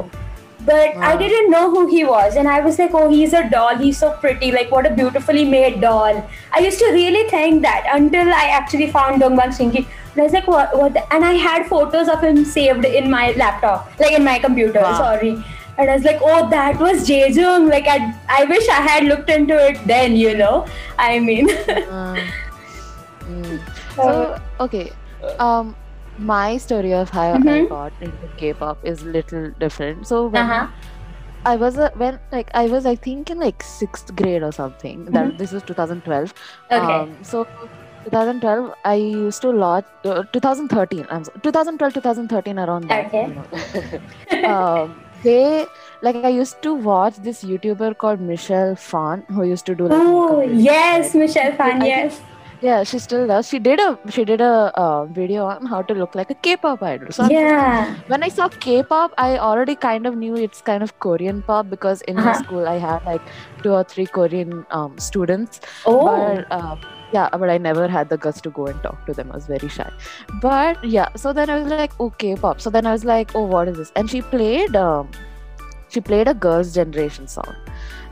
But 0.66 0.96
I 1.10 1.12
didn't 1.20 1.50
know 1.52 1.62
who 1.76 1.88
he 1.92 2.04
was, 2.08 2.36
and 2.40 2.48
I 2.56 2.60
was 2.66 2.76
like, 2.82 2.92
"Oh, 2.98 3.06
he's 3.14 3.32
a 3.38 3.40
doll. 3.54 3.78
He's 3.78 4.02
so 4.02 4.10
pretty. 4.26 4.50
Like, 4.56 4.74
what 4.76 4.90
a 4.90 4.92
beautifully 5.00 5.46
made 5.54 5.80
doll." 5.86 6.20
I 6.60 6.60
used 6.66 6.84
to 6.84 6.90
really 6.98 7.24
think 7.32 7.64
that 7.64 7.88
until 7.94 8.30
I 8.42 8.44
actually 8.58 8.90
found 8.98 9.24
Dongbang 9.24 9.56
Shingi. 9.60 9.82
And 9.86 10.22
I 10.22 10.28
was 10.28 10.36
like, 10.40 10.52
"What? 10.56 10.76
What?" 10.82 10.94
the-" 11.00 11.06
And 11.18 11.26
I 11.30 11.34
had 11.48 11.66
photos 11.72 12.12
of 12.18 12.28
him 12.28 12.44
saved 12.52 12.86
in 13.02 13.10
my 13.16 13.24
laptop, 13.42 13.90
like 14.04 14.14
in 14.20 14.24
my 14.30 14.38
computer. 14.46 14.86
Wow. 14.86 15.00
Sorry. 15.02 15.34
And 15.80 15.90
I 15.90 15.96
was 15.96 16.06
like, 16.12 16.22
"Oh, 16.32 16.40
that 16.54 16.86
was 16.86 17.10
Jaejoong. 17.10 17.68
Like, 17.74 17.90
I, 17.96 17.98
I 18.38 18.46
wish 18.54 18.70
I 18.78 18.82
had 18.92 19.10
looked 19.14 19.34
into 19.40 19.60
it 19.72 19.82
then. 19.96 20.16
You 20.24 20.38
know? 20.44 20.54
I 21.10 21.12
mean, 21.32 21.50
mm. 21.76 22.22
So 23.96 24.40
okay, 24.60 24.92
um, 25.40 25.76
my 26.18 26.58
story 26.58 26.94
of 26.94 27.10
how 27.10 27.34
I 27.34 27.38
Mhm. 27.38 27.70
got 27.70 27.94
into 28.02 28.28
K-pop 28.38 28.86
is 28.94 29.04
a 29.04 29.06
little 29.18 29.52
different. 29.60 30.08
So 30.08 30.28
when 30.28 30.42
uh-huh. 30.44 30.68
I 31.46 31.56
was 31.56 31.78
a, 31.78 31.92
when 31.96 32.20
like 32.32 32.50
I 32.54 32.68
was 32.68 32.86
I 32.86 32.96
think 32.96 33.30
in 33.30 33.40
like 33.40 33.64
sixth 33.64 34.16
grade 34.16 34.44
or 34.44 34.52
something. 34.52 35.06
That 35.06 35.30
Mhm. 35.32 35.38
this 35.38 35.52
was 35.52 35.64
2012. 35.64 36.34
Okay. 36.72 36.98
Um, 36.98 37.16
so 37.24 37.46
2012, 38.06 38.74
I 38.86 38.96
used 38.96 39.42
to 39.44 39.52
watch 39.52 39.86
uh, 40.06 40.24
2013. 40.34 41.06
I'm 41.10 41.24
so- 41.24 41.32
2012, 41.44 41.94
2013 41.94 42.60
around 42.60 42.88
that. 42.90 43.06
Okay. 43.08 43.28
you 43.28 44.42
know. 44.42 44.50
um, 44.56 44.96
they 45.24 45.66
like 46.02 46.16
I 46.16 46.30
used 46.30 46.62
to 46.64 46.74
watch 46.74 47.18
this 47.18 47.44
YouTuber 47.44 47.96
called 47.98 48.20
Michelle 48.22 48.76
Phan 48.76 49.24
who 49.30 49.44
used 49.44 49.66
to 49.68 49.76
do 49.76 49.88
like 49.88 50.02
oh 50.04 50.42
yes. 50.42 51.14
Michelle 51.16 51.56
Phan. 51.64 51.86
Yes. 51.86 52.22
Yeah, 52.62 52.84
she 52.84 53.00
still 53.00 53.26
does. 53.26 53.48
She 53.50 53.58
did 53.58 53.80
a 53.80 53.98
she 54.16 54.24
did 54.24 54.40
a 54.40 54.72
uh, 54.76 55.06
video 55.06 55.46
on 55.46 55.66
how 55.66 55.82
to 55.82 55.94
look 55.96 56.14
like 56.14 56.30
a 56.30 56.36
K-pop 56.36 56.84
idol. 56.84 57.12
So 57.12 57.28
Yeah. 57.28 57.96
when 58.08 58.22
I 58.22 58.30
saw 58.30 58.50
K-pop, 58.66 59.16
I 59.18 59.40
already 59.40 59.76
kind 59.76 60.06
of 60.06 60.16
knew 60.16 60.36
it's 60.36 60.62
kind 60.62 60.84
of 60.84 60.94
Korean 61.00 61.42
pop 61.42 61.72
because 61.72 62.04
in 62.04 62.18
my 62.18 62.28
Uh-huh. 62.32 62.44
school 62.44 62.68
I 62.74 62.78
had 62.84 63.04
like 63.12 63.32
two 63.64 63.72
or 63.80 63.84
three 63.84 64.06
Korean 64.06 64.54
um, 64.70 64.98
students. 65.08 65.62
Oh. 65.88 65.98
But 66.06 66.52
uh, 66.60 66.76
yeah, 67.14 67.30
but 67.46 67.50
I 67.50 67.58
never 67.58 67.88
had 67.88 68.10
the 68.10 68.18
guts 68.28 68.42
to 68.42 68.52
go 68.60 68.68
and 68.68 68.84
talk 68.84 69.06
to 69.08 69.14
them. 69.22 69.32
I 69.32 69.36
was 69.42 69.48
very 69.48 69.68
shy. 69.80 69.90
But 70.46 70.86
yeah, 70.98 71.10
so 71.26 71.34
then 71.34 71.50
I 71.50 71.58
was 71.64 71.72
like, 71.80 71.98
oh 72.00 72.12
K-pop. 72.26 72.62
So 72.62 72.70
then 72.70 72.86
I 72.86 72.92
was 72.92 73.04
like, 73.14 73.34
oh, 73.34 73.44
what 73.56 73.68
is 73.74 73.78
this? 73.78 73.92
And 73.96 74.08
she 74.18 74.22
played 74.36 74.76
um, 74.76 75.10
she 75.90 76.00
played 76.12 76.28
a 76.28 76.36
Girls' 76.48 76.76
Generation 76.76 77.28
song 77.28 77.56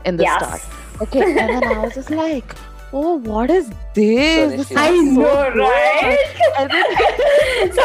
in 0.04 0.16
the 0.16 0.24
yes. 0.24 0.42
start. 0.42 0.60
Okay, 1.08 1.22
and 1.22 1.48
then 1.54 1.64
I 1.64 1.78
was 1.78 1.94
just 1.94 2.10
like, 2.10 2.54
oh, 2.92 3.16
what 3.16 3.50
is 3.50 3.68
this? 3.94 4.52
This 4.52 4.68
Nishi. 4.68 4.70
is 4.72 4.76
I 4.76 4.88
so 4.88 5.02
know, 5.02 5.50
good." 5.50 5.58
right? 5.58 6.26
And 6.58 6.70
then, 6.70 6.86
so 7.76 7.82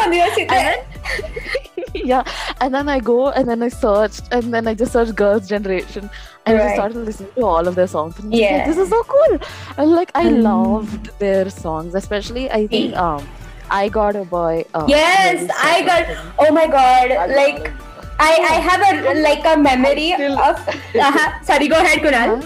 yeah, 1.94 2.24
and 2.60 2.74
then 2.74 2.88
I 2.88 2.98
go 3.00 3.28
and 3.30 3.48
then 3.48 3.62
I 3.62 3.68
searched 3.68 4.22
and 4.32 4.52
then 4.52 4.66
I 4.68 4.74
just 4.74 4.92
searched 4.92 5.14
Girls' 5.14 5.48
Generation 5.48 6.10
and 6.44 6.58
I 6.58 6.62
just 6.64 6.74
started 6.74 6.98
listening 6.98 7.30
to 7.36 7.42
all 7.44 7.66
of 7.66 7.74
their 7.74 7.86
songs. 7.86 8.18
And 8.18 8.30
was 8.30 8.40
like, 8.40 8.50
Yeah. 8.50 8.66
this 8.66 8.76
is 8.76 8.88
so 8.88 9.02
cool. 9.04 9.38
And 9.78 9.90
like 9.92 10.10
I 10.14 10.24
Mm. 10.26 10.42
loved 10.42 11.10
their 11.18 11.48
songs, 11.50 11.94
especially 11.94 12.50
I 12.50 12.66
think 12.66 12.96
um 12.96 13.26
I 13.70 13.88
got 13.88 14.14
a 14.16 14.24
boy. 14.24 14.64
Um, 14.74 14.88
Yes, 14.88 15.50
I 15.58 15.82
got-. 15.82 16.16
Oh 16.38 16.52
my 16.52 16.66
god! 16.66 17.10
I 17.12 17.26
Like. 17.26 17.72
I, 18.18 18.32
I 18.50 18.54
have 18.66 18.82
a 18.90 19.14
like 19.22 19.44
a 19.44 19.56
memory 19.62 20.12
still- 20.14 20.38
of. 20.38 20.60
Uh-huh. 21.06 21.32
Sorry, 21.48 21.66
go 21.68 21.76
ahead, 21.80 21.98
Kunal. 22.04 22.44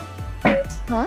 Huh? 0.89 1.07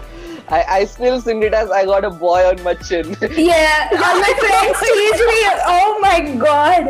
I, 0.49 0.63
I 0.79 0.85
still 0.85 1.21
sing 1.21 1.41
it 1.43 1.53
as 1.53 1.71
I 1.71 1.85
got 1.85 2.03
a 2.03 2.09
boy 2.09 2.45
on 2.47 2.61
my 2.63 2.73
chin. 2.73 3.15
Yeah, 3.21 3.87
all 3.91 4.19
my 4.19 4.33
friends 4.39 4.79
tease 4.79 5.21
me. 5.31 5.39
Oh 5.65 5.99
my 6.01 6.19
god! 6.37 6.85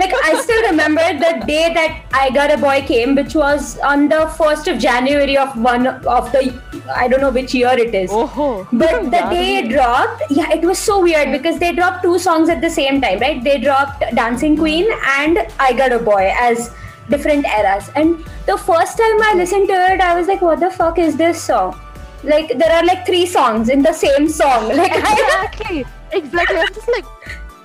Like 0.00 0.12
I 0.24 0.40
still 0.42 0.62
remember 0.70 1.02
the 1.18 1.44
day 1.46 1.72
that 1.74 2.04
I 2.12 2.30
got 2.30 2.50
a 2.52 2.56
boy 2.56 2.82
came, 2.86 3.14
which 3.14 3.34
was 3.34 3.78
on 3.80 4.08
the 4.08 4.26
first 4.38 4.68
of 4.68 4.78
January 4.78 5.36
of 5.36 5.56
one 5.60 5.86
of 5.86 6.32
the 6.32 6.60
I 6.94 7.08
don't 7.08 7.20
know 7.20 7.30
which 7.30 7.54
year 7.54 7.72
it 7.72 7.94
is. 7.94 8.10
Oh, 8.12 8.66
But 8.72 9.04
the 9.04 9.22
day 9.30 9.56
it 9.58 9.68
dropped, 9.70 10.22
yeah, 10.30 10.50
it 10.52 10.62
was 10.62 10.78
so 10.78 11.00
weird 11.02 11.30
because 11.32 11.58
they 11.58 11.72
dropped 11.72 12.02
two 12.02 12.18
songs 12.18 12.48
at 12.48 12.60
the 12.60 12.70
same 12.70 13.00
time, 13.00 13.20
right? 13.20 13.42
They 13.42 13.58
dropped 13.58 14.00
Dancing 14.14 14.56
Queen 14.56 14.90
and 15.18 15.38
I 15.58 15.72
Got 15.72 15.92
a 15.92 15.98
Boy 15.98 16.32
as 16.38 16.74
different 17.08 17.46
eras. 17.46 17.90
And 17.94 18.24
the 18.46 18.56
first 18.58 18.98
time 18.98 19.22
I 19.22 19.34
listened 19.36 19.68
to 19.68 19.74
it, 19.92 20.00
I 20.00 20.18
was 20.18 20.26
like, 20.26 20.42
what 20.42 20.60
the 20.60 20.70
fuck 20.70 20.98
is 20.98 21.16
this 21.16 21.42
song? 21.42 21.78
Like, 22.24 22.58
there 22.58 22.72
are 22.72 22.84
like 22.84 23.06
three 23.06 23.26
songs 23.26 23.68
in 23.68 23.82
the 23.82 23.92
same 23.92 24.28
song. 24.28 24.68
Like, 24.68 24.92
I, 24.94 25.12
exactly, 25.12 25.84
exactly. 26.12 26.58
I'm 26.58 26.74
just 26.74 26.88
like, 26.88 27.04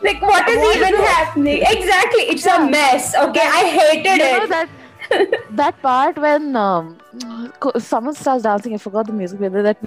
like 0.01 0.21
what 0.21 0.47
is 0.47 0.57
What 0.57 0.75
even 0.75 0.93
is 0.93 0.99
happening? 0.99 1.61
Exactly, 1.67 2.23
it's 2.23 2.45
a 2.45 2.65
mess. 2.69 3.15
Okay, 3.15 3.41
I 3.41 3.63
hated 3.69 4.05
you 4.05 4.17
know 4.17 4.43
it. 4.43 4.49
that 4.49 4.69
that 5.51 5.81
part 5.81 6.17
when 6.17 6.55
um 6.55 6.97
someone 7.77 8.13
starts 8.13 8.43
dancing. 8.43 8.73
I 8.75 8.77
forgot 8.77 9.07
the 9.07 9.13
music 9.13 9.39
video. 9.39 9.63
That 9.63 9.77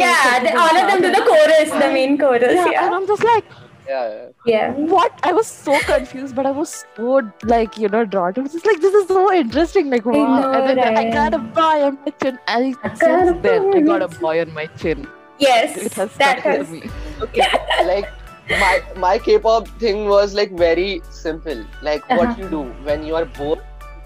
yeah, 0.00 0.54
all 0.58 0.76
of 0.76 0.90
them 0.90 1.02
do 1.02 1.10
the 1.12 1.24
chorus, 1.26 1.70
the 1.70 1.90
main 1.92 2.18
chorus. 2.18 2.54
Yeah, 2.54 2.86
and 2.86 2.94
I'm 2.94 3.06
just 3.06 3.22
like, 3.22 3.44
yeah. 3.88 4.28
yeah. 4.46 4.70
what? 4.72 5.18
I 5.22 5.32
was 5.32 5.46
so 5.46 5.78
confused, 5.80 6.34
but 6.34 6.46
I 6.46 6.50
was 6.50 6.84
so 6.96 7.20
like, 7.44 7.76
you 7.78 7.88
know, 7.88 8.04
drawn 8.04 8.34
to. 8.34 8.40
it. 8.42 8.54
It's 8.54 8.64
like 8.66 8.80
this 8.80 8.94
is 8.94 9.08
so 9.08 9.32
interesting. 9.32 9.90
Like, 9.90 10.04
wow. 10.06 10.12
know, 10.40 10.52
and 10.62 10.78
then 10.78 10.96
I 10.96 11.10
got 11.10 11.34
a 11.34 11.38
boy 11.38 11.82
on 11.88 11.98
my 12.04 12.12
chin. 12.22 12.38
And 12.48 12.76
I 12.82 12.88
got 12.88 12.92
a 12.92 12.96
since 12.96 13.42
then, 13.42 13.62
boy 13.62 13.72
I 13.72 13.78
on 13.78 13.84
got 13.84 14.00
my 14.00 14.06
a 14.16 14.20
boy 14.20 14.40
on 14.40 14.52
my 14.54 14.66
chin. 14.66 15.06
Yes, 15.38 15.76
It 15.76 15.92
has 15.94 16.12
that 16.16 16.38
stuck 16.40 16.44
has. 16.44 16.70
with 16.70 16.84
me. 16.84 16.90
Okay, 17.20 17.46
like 17.84 18.08
my 18.50 18.82
my 18.96 19.18
K-pop 19.18 19.68
thing 19.80 20.06
was 20.08 20.34
like 20.34 20.52
very 20.52 21.02
simple. 21.10 21.64
Like 21.82 22.08
what 22.08 22.28
Uh-huh. 22.28 22.42
you 22.42 22.48
do 22.48 22.62
when 22.88 23.04
you 23.04 23.16
are 23.16 23.24
bored, 23.24 23.58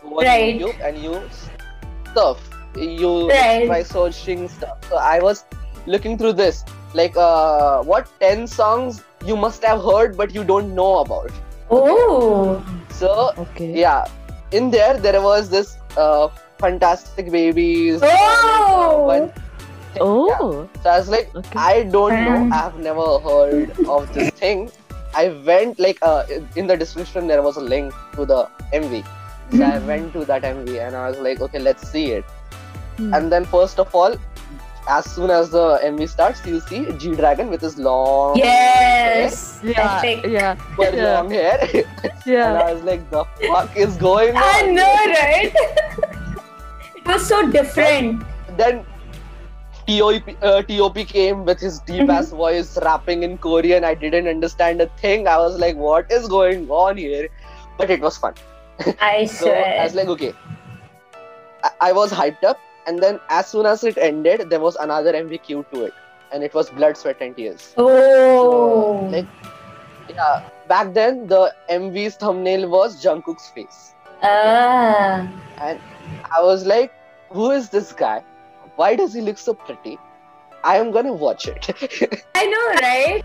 you 0.05 0.11
go 0.11 0.19
on 0.21 0.25
Right. 0.25 0.59
YouTube 0.61 0.81
and 0.89 0.97
you 0.99 1.21
stuff. 2.11 2.41
You 2.77 3.29
Right. 3.29 3.67
try 3.67 3.83
searching 3.83 4.49
stuff. 4.49 4.79
So 4.89 4.97
I 4.97 5.19
was 5.21 5.45
looking 5.87 6.17
through 6.19 6.35
this. 6.35 6.65
Like 6.95 7.17
uh, 7.17 7.83
what 7.83 8.09
ten 8.21 8.47
songs 8.47 9.03
you 9.25 9.37
must 9.37 9.63
have 9.65 9.83
heard 9.83 10.17
but 10.17 10.35
you 10.35 10.45
don't 10.45 10.75
know 10.75 10.99
about. 10.99 11.31
Oh, 11.71 12.65
So 12.91 13.33
Okay. 13.39 13.79
yeah, 13.79 14.07
in 14.53 14.71
there 14.71 14.97
there 14.97 15.21
was 15.21 15.51
this 15.51 15.77
uh, 15.97 16.29
fantastic 16.59 17.31
babies. 17.31 18.01
Oh! 18.03 19.31
Yeah. 19.95 20.01
Oh. 20.01 20.69
So 20.83 20.91
I 20.91 20.99
was 20.99 21.09
like, 21.09 21.35
Okay. 21.35 21.59
I 21.59 21.83
don't 21.85 22.25
know. 22.25 22.49
I've 22.53 22.79
never 22.79 23.19
heard 23.19 23.73
of 23.87 24.13
this 24.13 24.31
thing. 24.43 24.71
I 25.15 25.29
went 25.45 25.79
like 25.79 25.99
uh, 26.03 26.25
in 26.57 26.67
the 26.67 26.77
description 26.77 27.27
there 27.27 27.43
was 27.43 27.57
a 27.57 27.61
link 27.61 27.93
to 28.15 28.25
the 28.25 28.49
MV. 28.73 29.05
So 29.53 29.65
I 29.65 29.79
went 29.79 30.13
to 30.13 30.25
that 30.27 30.43
MV 30.43 30.87
and 30.87 30.95
I 30.95 31.09
was 31.09 31.19
like, 31.19 31.41
okay, 31.41 31.59
let's 31.59 31.89
see 31.89 32.13
it. 32.13 32.25
Hmm. 32.99 33.15
And 33.15 33.33
then 33.33 33.45
first 33.45 33.79
of 33.79 33.95
all, 33.95 34.17
as 34.89 35.05
soon 35.15 35.31
as 35.31 35.51
the 35.51 35.79
MV 35.85 36.09
starts, 36.09 36.45
you 36.47 36.61
see 36.61 36.91
G 36.93 37.15
Dragon 37.15 37.49
with 37.51 37.61
his 37.61 37.79
long, 37.79 38.37
yes. 38.37 39.61
Yeah. 39.63 39.99
Epic. 40.03 40.25
Yeah. 40.31 40.57
super 40.77 40.97
Yeah. 40.97 41.21
long 41.21 41.31
hair, 41.31 41.59
and 42.27 42.59
I 42.59 42.73
was 42.73 42.83
like, 42.83 43.09
the 43.11 43.25
fuck 43.47 43.77
is 43.77 43.97
going 43.97 44.37
on? 44.37 44.43
I 44.43 44.63
know, 44.63 44.95
right? 45.17 45.53
it 46.97 47.07
was 47.07 47.27
so 47.27 47.51
different. 47.51 48.25
then 48.57 48.85
TOP, 49.87 50.29
uh, 50.43 50.63
TOP 50.63 50.97
came 51.07 51.45
with 51.45 51.61
his 51.61 51.79
deep 51.81 52.03
Mm-hmm. 52.03 52.11
ass 52.11 52.31
voice 52.31 52.77
rapping 52.83 53.23
in 53.23 53.39
Korean. 53.39 53.85
I 53.85 53.95
didn't 53.95 54.29
understand 54.29 54.81
a 54.83 54.87
thing. 55.05 55.27
I 55.27 55.39
was 55.39 55.59
like, 55.59 55.77
what 55.77 56.11
is 56.13 56.29
going 56.29 56.69
on 56.71 56.97
here? 56.99 57.29
But 57.79 57.91
it 57.91 58.01
was 58.01 58.19
fun. 58.19 58.35
I 59.01 59.25
So 59.37 59.51
I 59.51 59.85
was 59.85 59.95
like, 59.95 60.09
okay. 60.09 60.33
I, 61.65 61.71
I 61.89 61.93
was 61.93 62.13
hyped 62.13 62.45
up. 62.45 62.59
And 62.89 63.03
then 63.03 63.21
as 63.29 63.49
soon 63.49 63.67
as 63.67 63.85
it 63.85 63.99
ended, 63.99 64.49
there 64.49 64.61
was 64.61 64.77
another 64.77 65.13
MVQ 65.13 65.71
to 65.73 65.85
it. 65.85 65.95
and 66.33 66.45
it 66.45 66.55
was 66.55 66.69
Blood, 66.79 66.97
Sweat, 67.01 67.21
and 67.25 67.37
Tears. 67.37 67.75
Oh. 67.77 67.89
So, 67.89 69.17
like, 69.17 69.27
yeah, 70.09 70.49
back 70.73 70.93
then 70.95 71.27
the 71.27 71.55
MV's 71.71 72.17
thumbnail 72.17 72.69
was 72.69 73.03
Jungkook's 73.05 73.49
face. 73.49 73.95
Ah. 74.23 75.29
And 75.59 75.81
I 76.37 76.43
was 76.43 76.67
like, 76.67 76.93
who 77.31 77.51
is 77.51 77.71
this 77.71 77.93
guy? 77.93 78.23
Why 78.77 78.95
does 78.97 79.15
he 79.15 79.23
look 79.29 79.39
so 79.39 79.55
pretty? 79.55 79.99
I 80.65 80.77
am 80.77 80.91
gonna 80.91 81.13
watch 81.25 81.49
it. 81.49 81.71
I 82.35 82.47
know, 82.47 82.65
right? 82.83 83.25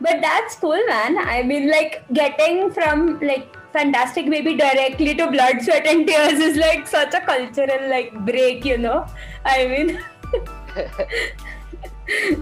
But 0.00 0.20
that's 0.20 0.56
cool, 0.56 0.80
man. 0.86 1.18
I 1.18 1.42
mean, 1.42 1.70
like 1.70 2.04
getting 2.12 2.70
from 2.70 3.18
like 3.20 3.57
Fantastic 3.72 4.30
Baby 4.30 4.56
directly 4.56 5.14
to 5.14 5.30
Blood, 5.30 5.62
Sweat, 5.62 5.86
and 5.86 6.06
Tears 6.06 6.40
is 6.40 6.56
like 6.56 6.86
such 6.86 7.14
a 7.14 7.20
cultural 7.20 7.90
like 7.90 8.14
break, 8.24 8.64
you 8.64 8.78
know. 8.78 9.06
I 9.44 9.66
mean, 9.66 10.00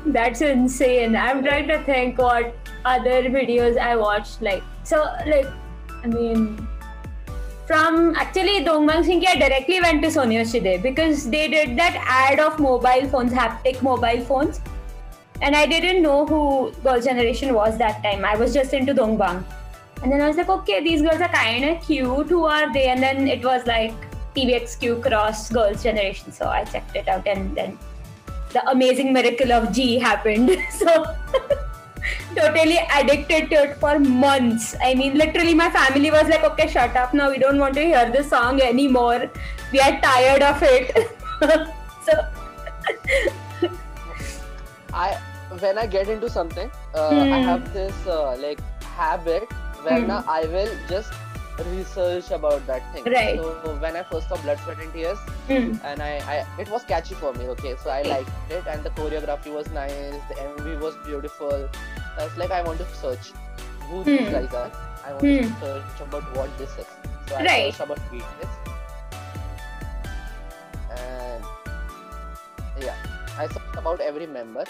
that's 0.12 0.40
insane. 0.40 1.16
I'm 1.16 1.42
trying 1.42 1.68
to 1.68 1.82
think 1.84 2.18
what 2.18 2.54
other 2.84 3.22
videos 3.24 3.76
I 3.76 3.96
watched. 3.96 4.40
Like, 4.40 4.62
so 4.84 5.04
like, 5.26 5.46
I 6.04 6.06
mean, 6.06 6.66
from 7.66 8.14
actually 8.14 8.64
Dongbang 8.64 9.04
Singh, 9.04 9.20
directly 9.20 9.80
went 9.80 10.02
to 10.02 10.08
Sonyeonshide 10.08 10.82
because 10.82 11.28
they 11.28 11.48
did 11.48 11.76
that 11.76 11.96
ad 12.06 12.38
of 12.38 12.60
mobile 12.60 13.08
phones, 13.08 13.32
haptic 13.32 13.82
mobile 13.82 14.24
phones. 14.24 14.60
And 15.42 15.54
I 15.54 15.66
didn't 15.66 16.02
know 16.02 16.24
who 16.24 16.72
Girls' 16.82 17.04
Generation 17.04 17.52
was 17.52 17.76
that 17.78 18.02
time. 18.02 18.24
I 18.24 18.36
was 18.36 18.54
just 18.54 18.72
into 18.72 18.94
Dongbang. 18.94 19.44
And 20.06 20.12
then 20.12 20.20
I 20.20 20.28
was 20.28 20.36
like, 20.36 20.48
okay, 20.48 20.84
these 20.84 21.02
girls 21.02 21.20
are 21.20 21.28
kind 21.28 21.64
of 21.64 21.82
cute. 21.84 22.28
Who 22.28 22.44
are 22.44 22.72
they? 22.72 22.86
And 22.90 23.02
then 23.02 23.26
it 23.26 23.44
was 23.44 23.66
like 23.66 23.92
TVXQ 24.36 25.02
cross 25.02 25.50
Girls' 25.50 25.82
Generation. 25.82 26.30
So 26.30 26.46
I 26.46 26.62
checked 26.64 26.94
it 26.94 27.08
out 27.08 27.26
and 27.26 27.56
then 27.56 27.76
the 28.52 28.64
amazing 28.70 29.12
miracle 29.12 29.50
of 29.50 29.72
G 29.72 29.98
happened. 29.98 30.56
so 30.70 31.04
totally 32.36 32.78
addicted 32.94 33.50
to 33.50 33.56
it 33.64 33.78
for 33.78 33.98
months. 33.98 34.76
I 34.80 34.94
mean, 34.94 35.18
literally, 35.18 35.54
my 35.54 35.70
family 35.70 36.12
was 36.12 36.28
like, 36.28 36.44
okay, 36.44 36.68
shut 36.68 36.94
up 36.94 37.12
now. 37.12 37.28
We 37.28 37.38
don't 37.38 37.58
want 37.58 37.74
to 37.74 37.82
hear 37.82 38.08
this 38.08 38.30
song 38.30 38.60
anymore. 38.60 39.28
We 39.72 39.80
are 39.80 40.00
tired 40.00 40.42
of 40.42 40.62
it. 40.62 41.16
so, 42.04 42.12
I 44.94 45.20
when 45.58 45.78
I 45.78 45.86
get 45.88 46.08
into 46.08 46.30
something, 46.30 46.70
uh, 46.94 47.08
Hmm. 47.10 47.32
I 47.32 47.38
have 47.38 47.72
this 47.72 48.06
uh, 48.06 48.36
like 48.36 48.60
habit 48.84 49.50
Hmm. 49.88 50.10
uh, 50.10 50.22
I 50.26 50.46
will 50.46 50.74
just 50.88 51.12
research 51.58 52.30
about 52.30 52.66
that 52.66 52.82
thing. 52.92 53.06
Right. 53.06 53.36
So 53.36 53.76
when 53.80 53.96
I 53.96 54.02
first 54.02 54.28
saw 54.28 54.36
Blood, 54.36 54.58
Sweat, 54.60 54.78
and 54.80 54.92
Tears, 54.92 55.18
hmm, 55.46 55.72
and 55.84 56.02
I, 56.02 56.12
I 56.34 56.44
it 56.58 56.68
was 56.68 56.84
catchy 56.84 57.14
for 57.14 57.32
me. 57.34 57.48
Okay, 57.48 57.76
so 57.76 57.90
I 57.90 58.02
liked 58.02 58.30
it, 58.50 58.66
and 58.66 58.84
the 58.84 58.90
choreography 58.90 59.52
was 59.52 59.70
nice. 59.70 60.20
The 60.28 60.36
MV 60.40 60.76
was 60.80 60.96
beautiful. 61.04 61.68
I 62.18 62.24
was 62.24 62.36
like, 62.36 62.50
I 62.50 62.62
want 62.62 62.78
to 62.78 62.86
search 62.94 63.32
who 63.88 64.04
these 64.04 64.26
Hmm. 64.26 64.30
guys 64.30 64.52
are. 64.54 64.72
I 65.04 65.12
want 65.14 65.32
to 65.34 65.42
Hmm. 65.42 65.52
search 65.60 66.00
about 66.00 66.30
what 66.36 66.56
this 66.58 66.76
is. 66.78 66.86
So 67.28 67.36
I 67.36 67.44
Right. 67.44 67.74
searched 67.74 67.80
about 67.80 68.00
BTS, 68.10 68.52
and 70.90 71.44
yeah, 72.78 72.96
I 73.38 73.46
searched 73.46 73.76
about 73.76 74.00
every 74.00 74.26
member. 74.26 74.64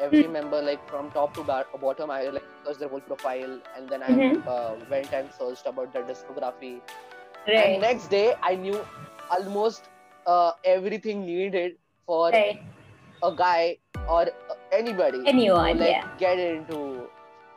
Every 0.00 0.26
member, 0.26 0.60
like 0.62 0.88
from 0.88 1.10
top 1.10 1.34
to 1.34 1.42
bar- 1.44 1.66
bottom, 1.80 2.10
I 2.10 2.22
like 2.28 2.44
searched 2.64 2.80
their 2.80 2.88
whole 2.88 3.00
profile, 3.08 3.58
and 3.76 3.88
then 3.88 4.02
I 4.02 4.10
Mhm. 4.12 4.42
uh, 4.54 4.74
went 4.92 5.12
and 5.18 5.32
searched 5.38 5.66
about 5.70 5.92
their 5.92 6.04
discography. 6.10 6.72
And 7.46 7.80
next 7.82 8.08
day, 8.14 8.34
I 8.42 8.54
knew 8.54 8.80
almost 9.30 9.90
uh, 10.26 10.52
everything 10.64 11.24
needed 11.26 11.76
for 12.06 12.30
right. 12.30 12.62
a 13.22 13.32
guy 13.34 13.78
or 14.08 14.22
uh, 14.22 14.54
anybody 14.72 15.22
Anyone, 15.26 15.76
to 15.76 15.84
like 15.84 15.90
yeah. 15.90 16.08
get 16.18 16.38
into 16.38 17.08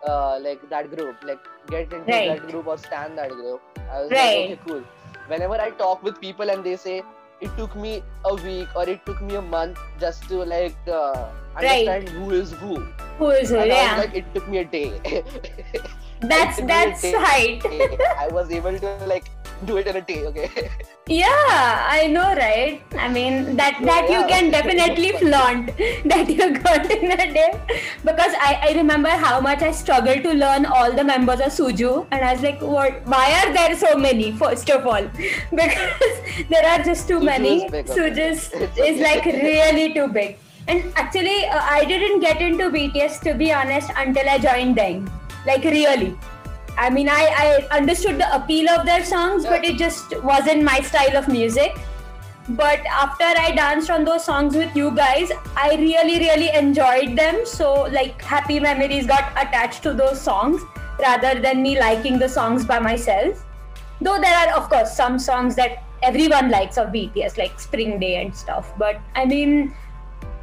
uh, 0.08 0.40
like 0.40 0.68
that 0.70 0.90
group, 0.96 1.24
like 1.24 1.40
get 1.70 1.94
into 1.94 2.12
Right. 2.12 2.28
that 2.32 2.48
group 2.50 2.68
or 2.68 2.78
stand 2.78 3.18
that 3.18 3.30
group. 3.30 3.62
I 3.92 4.02
was 4.02 4.12
Right. 4.12 4.36
like, 4.38 4.52
okay, 4.52 4.60
cool. 4.68 4.84
Whenever 5.28 5.60
I 5.68 5.70
talk 5.84 6.04
with 6.04 6.20
people 6.20 6.50
and 6.50 6.64
they 6.64 6.76
say 6.76 7.02
it 7.42 7.56
took 7.58 7.76
me 7.76 8.04
a 8.26 8.36
week 8.36 8.68
or 8.76 8.88
it 8.90 9.06
took 9.06 9.22
me 9.22 9.36
a 9.36 9.42
month 9.42 9.80
just 10.00 10.28
to 10.30 10.44
like 10.44 10.76
uh, 10.88 11.32
Right. 11.62 11.88
understand 11.88 12.10
who 12.10 12.32
is 12.32 12.52
who, 12.54 12.76
Who 13.18 13.30
is 13.32 13.50
who? 13.50 13.58
and 13.58 13.72
I 13.72 13.76
Yeah, 13.76 13.96
was 13.96 14.06
like, 14.06 14.16
it 14.16 14.26
took 14.34 14.48
me 14.48 14.58
a 14.60 14.66
day. 14.66 15.02
that's 16.22 16.58
took 16.58 16.66
me 16.66 16.84
a 16.84 16.90
that's 16.90 17.02
day. 17.02 17.14
height. 17.16 17.64
I 18.18 18.28
was 18.30 18.52
able 18.52 18.78
to 18.80 18.92
like 19.06 19.26
do 19.66 19.78
it 19.78 19.88
in 19.88 19.96
a 19.98 20.02
day. 20.02 20.26
Okay. 20.28 20.70
Yeah, 21.06 21.86
I 21.94 22.08
know, 22.08 22.34
right? 22.36 22.82
I 22.98 23.10
mean 23.10 23.58
that 23.58 23.80
that 23.88 24.06
you 24.10 24.20
Yeah. 24.20 24.28
can 24.34 24.52
definitely 24.52 25.10
flaunt 25.22 25.72
that 26.12 26.30
you 26.30 26.46
got 26.60 26.86
in 26.98 27.12
a 27.12 27.26
day 27.38 27.50
because 28.10 28.38
I, 28.40 28.70
I 28.70 28.74
remember 28.78 29.10
how 29.10 29.42
much 29.42 29.62
I 29.62 29.72
struggled 29.72 30.24
to 30.24 30.32
learn 30.34 30.66
all 30.66 30.94
the 30.94 31.04
members 31.04 31.42
of 31.42 31.52
Suju 31.58 32.08
and 32.12 32.24
I 32.24 32.32
was 32.34 32.42
like, 32.42 32.62
what? 32.62 33.06
Why 33.16 33.26
are 33.42 33.52
there 33.54 33.76
so 33.76 33.98
many? 33.98 34.32
First 34.32 34.70
of 34.70 34.88
all, 34.88 35.10
because 35.52 36.48
there 36.50 36.66
are 36.66 36.82
just 36.84 37.06
too 37.10 37.20
Suju 37.20 37.26
many. 37.26 37.66
is. 37.66 37.98
Suju 37.98 38.30
is, 38.32 38.48
is 38.78 39.02
like 39.02 39.26
really 39.26 39.94
too 39.94 40.08
big. 40.08 40.38
And 40.70 40.94
actually, 40.96 41.46
uh, 41.48 41.60
I 41.60 41.84
didn't 41.84 42.22
get 42.22 42.42
into 42.42 42.70
BTS 42.70 43.20
to 43.28 43.34
be 43.34 43.52
honest 43.52 43.92
until 43.98 44.30
I 44.30 44.38
joined 44.38 44.78
them. 44.78 45.12
Like 45.46 45.66
really. 45.66 46.16
I 46.78 46.90
mean, 46.90 47.08
I, 47.10 47.68
I 47.72 47.78
understood 47.78 48.18
the 48.20 48.36
appeal 48.36 48.70
of 48.70 48.86
their 48.86 49.04
songs, 49.04 49.46
but 49.46 49.64
it 49.64 49.78
just 49.78 50.22
wasn't 50.24 50.64
my 50.64 50.82
style 50.82 51.16
of 51.18 51.28
music. 51.28 51.78
But 52.50 52.80
after 52.88 53.24
I 53.24 53.52
danced 53.52 53.90
on 53.90 54.04
those 54.04 54.26
songs 54.26 54.56
with 54.56 54.76
you 54.76 54.92
guys, 54.92 55.32
I 55.56 55.76
really, 55.76 56.20
really 56.20 56.50
enjoyed 56.50 57.18
them. 57.18 57.46
So, 57.46 57.84
like, 57.84 58.22
happy 58.22 58.60
memories 58.60 59.08
got 59.08 59.32
attached 59.32 59.82
to 59.84 59.94
those 59.94 60.20
songs 60.20 60.62
rather 61.00 61.40
than 61.40 61.62
me 61.64 61.80
liking 61.80 62.20
the 62.20 62.28
songs 62.28 62.66
by 62.66 62.80
myself. 62.80 63.46
Though 64.02 64.20
there 64.20 64.36
are, 64.36 64.58
of 64.58 64.70
course, 64.70 64.94
some 64.94 65.20
songs 65.20 65.56
that 65.56 65.84
everyone 66.02 66.50
likes 66.50 66.78
of 66.78 66.88
BTS, 66.88 67.38
like 67.38 67.60
Spring 67.60 68.00
Day 68.00 68.22
and 68.22 68.36
stuff. 68.36 68.74
But 68.78 69.00
I 69.16 69.26
mean, 69.26 69.74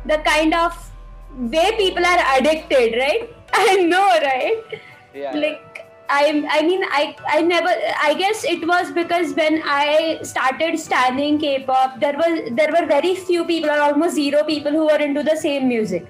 the 0.06 0.18
kind 0.18 0.54
of 0.54 0.90
way 1.36 1.76
people 1.76 2.04
are 2.04 2.38
addicted, 2.38 2.96
right? 2.98 3.36
I 3.52 3.76
know, 3.76 4.06
right? 4.22 4.64
Yeah. 5.12 5.34
like 5.34 5.89
I, 6.10 6.44
I 6.50 6.62
mean 6.62 6.82
I, 6.84 7.16
I 7.28 7.40
never 7.42 7.72
I 8.02 8.14
guess 8.14 8.44
it 8.44 8.66
was 8.66 8.90
because 8.92 9.34
when 9.34 9.62
I 9.64 10.18
started 10.22 10.78
studying 10.78 11.38
K-pop 11.38 12.00
there 12.00 12.14
was 12.14 12.50
there 12.52 12.72
were 12.76 12.86
very 12.86 13.14
few 13.14 13.44
people 13.44 13.70
or 13.70 13.80
almost 13.80 14.16
zero 14.16 14.44
people 14.44 14.72
who 14.72 14.86
were 14.86 14.96
into 15.08 15.22
the 15.22 15.36
same 15.36 15.68
music. 15.68 16.06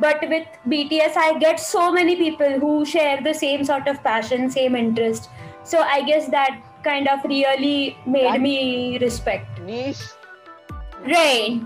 But 0.00 0.26
with 0.28 0.46
BTS 0.68 1.16
I 1.16 1.38
get 1.38 1.60
so 1.60 1.92
many 1.92 2.16
people 2.16 2.58
who 2.58 2.84
share 2.84 3.20
the 3.22 3.34
same 3.34 3.64
sort 3.64 3.86
of 3.86 4.02
passion 4.02 4.50
same 4.50 4.74
interest. 4.74 5.28
So 5.62 5.78
I 5.80 6.02
guess 6.02 6.28
that 6.28 6.60
kind 6.82 7.08
of 7.08 7.24
really 7.24 7.96
made 8.06 8.24
That- 8.32 8.40
me 8.40 8.98
respect. 8.98 9.60
Niche. 9.60 10.02
Right 11.06 11.62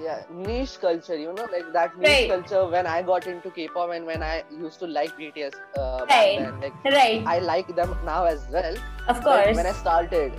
yeah 0.00 0.22
niche 0.30 0.78
culture 0.80 1.16
you 1.16 1.32
know 1.32 1.46
like 1.52 1.72
that 1.72 1.96
niche 1.98 2.08
Right. 2.08 2.28
culture 2.30 2.66
when 2.66 2.86
i 2.86 3.02
got 3.02 3.26
into 3.26 3.50
k-pop 3.50 3.90
and 3.90 4.06
when 4.06 4.22
i 4.22 4.42
used 4.50 4.78
to 4.78 4.86
like 4.86 5.10
bts 5.18 5.54
uh, 5.76 6.06
Right. 6.08 6.38
then 6.38 6.60
like 6.60 6.84
right. 6.84 7.22
I 7.26 7.38
like 7.40 7.74
them 7.76 7.96
now 8.04 8.24
as 8.24 8.46
well. 8.50 8.74
Of 9.08 9.22
course 9.22 9.56
when 9.56 9.66
i 9.66 9.72
started 9.72 10.32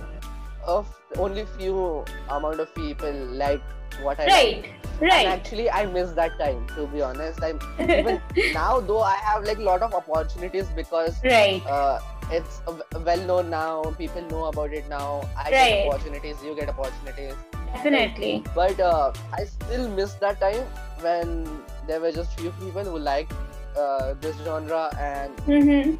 of 0.66 0.86
only 1.18 1.44
few 1.58 2.04
amount 2.30 2.58
of 2.60 2.74
people 2.74 3.12
like 3.12 3.62
what 4.02 4.18
i 4.18 4.26
right. 4.26 4.56
like. 4.56 4.70
and 5.00 5.02
right. 5.10 5.26
actually 5.26 5.70
i 5.70 5.84
miss 5.86 6.12
that 6.12 6.36
time 6.38 6.66
to 6.74 6.86
be 6.88 7.02
honest. 7.02 7.42
I'm 7.42 7.58
even 7.80 8.20
now 8.52 8.80
though 8.80 9.02
i 9.02 9.14
have 9.16 9.44
like 9.44 9.58
a 9.58 9.62
lot 9.62 9.82
of 9.82 9.94
opportunities 9.94 10.66
because 10.74 11.22
right. 11.24 11.62
uh, 11.66 12.00
it's 12.30 12.62
well 13.04 13.20
known 13.26 13.50
now 13.50 13.82
people 13.98 14.22
know 14.30 14.44
about 14.46 14.72
it 14.72 14.88
now 14.88 15.22
i 15.36 15.44
Right. 15.44 15.52
get 15.52 15.88
opportunities 15.88 16.36
you 16.44 16.54
get 16.54 16.68
opportunities 16.68 17.34
definitely 17.72 18.42
but 18.54 18.78
uh, 18.80 19.12
I 19.32 19.44
still 19.44 19.88
miss 19.90 20.14
that 20.14 20.40
time 20.40 20.62
when 21.00 21.48
there 21.86 22.00
were 22.00 22.12
just 22.12 22.38
few 22.38 22.50
people 22.52 22.84
who 22.84 22.98
liked 22.98 23.32
uh, 23.76 24.14
this 24.20 24.36
genre, 24.44 24.90
and 24.98 25.36
mm-hmm. 25.38 25.96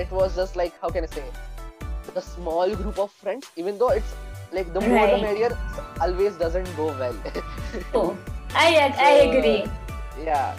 it 0.00 0.10
was 0.10 0.36
just 0.36 0.54
like 0.56 0.72
how 0.80 0.88
can 0.88 1.02
I 1.02 1.06
say, 1.08 1.24
the 2.14 2.20
small 2.22 2.74
group 2.74 2.98
of 2.98 3.10
friends. 3.10 3.50
Even 3.56 3.76
though 3.76 3.88
it's 3.90 4.14
like 4.52 4.72
the 4.72 4.80
more 4.80 5.06
the 5.08 5.18
merrier, 5.18 5.58
always 6.00 6.36
doesn't 6.36 6.70
go 6.76 6.86
well. 6.98 7.16
oh, 7.94 8.16
I, 8.54 8.92
I 8.96 9.18
So, 9.18 9.30
agree 9.30 9.64
yeah, 10.24 10.54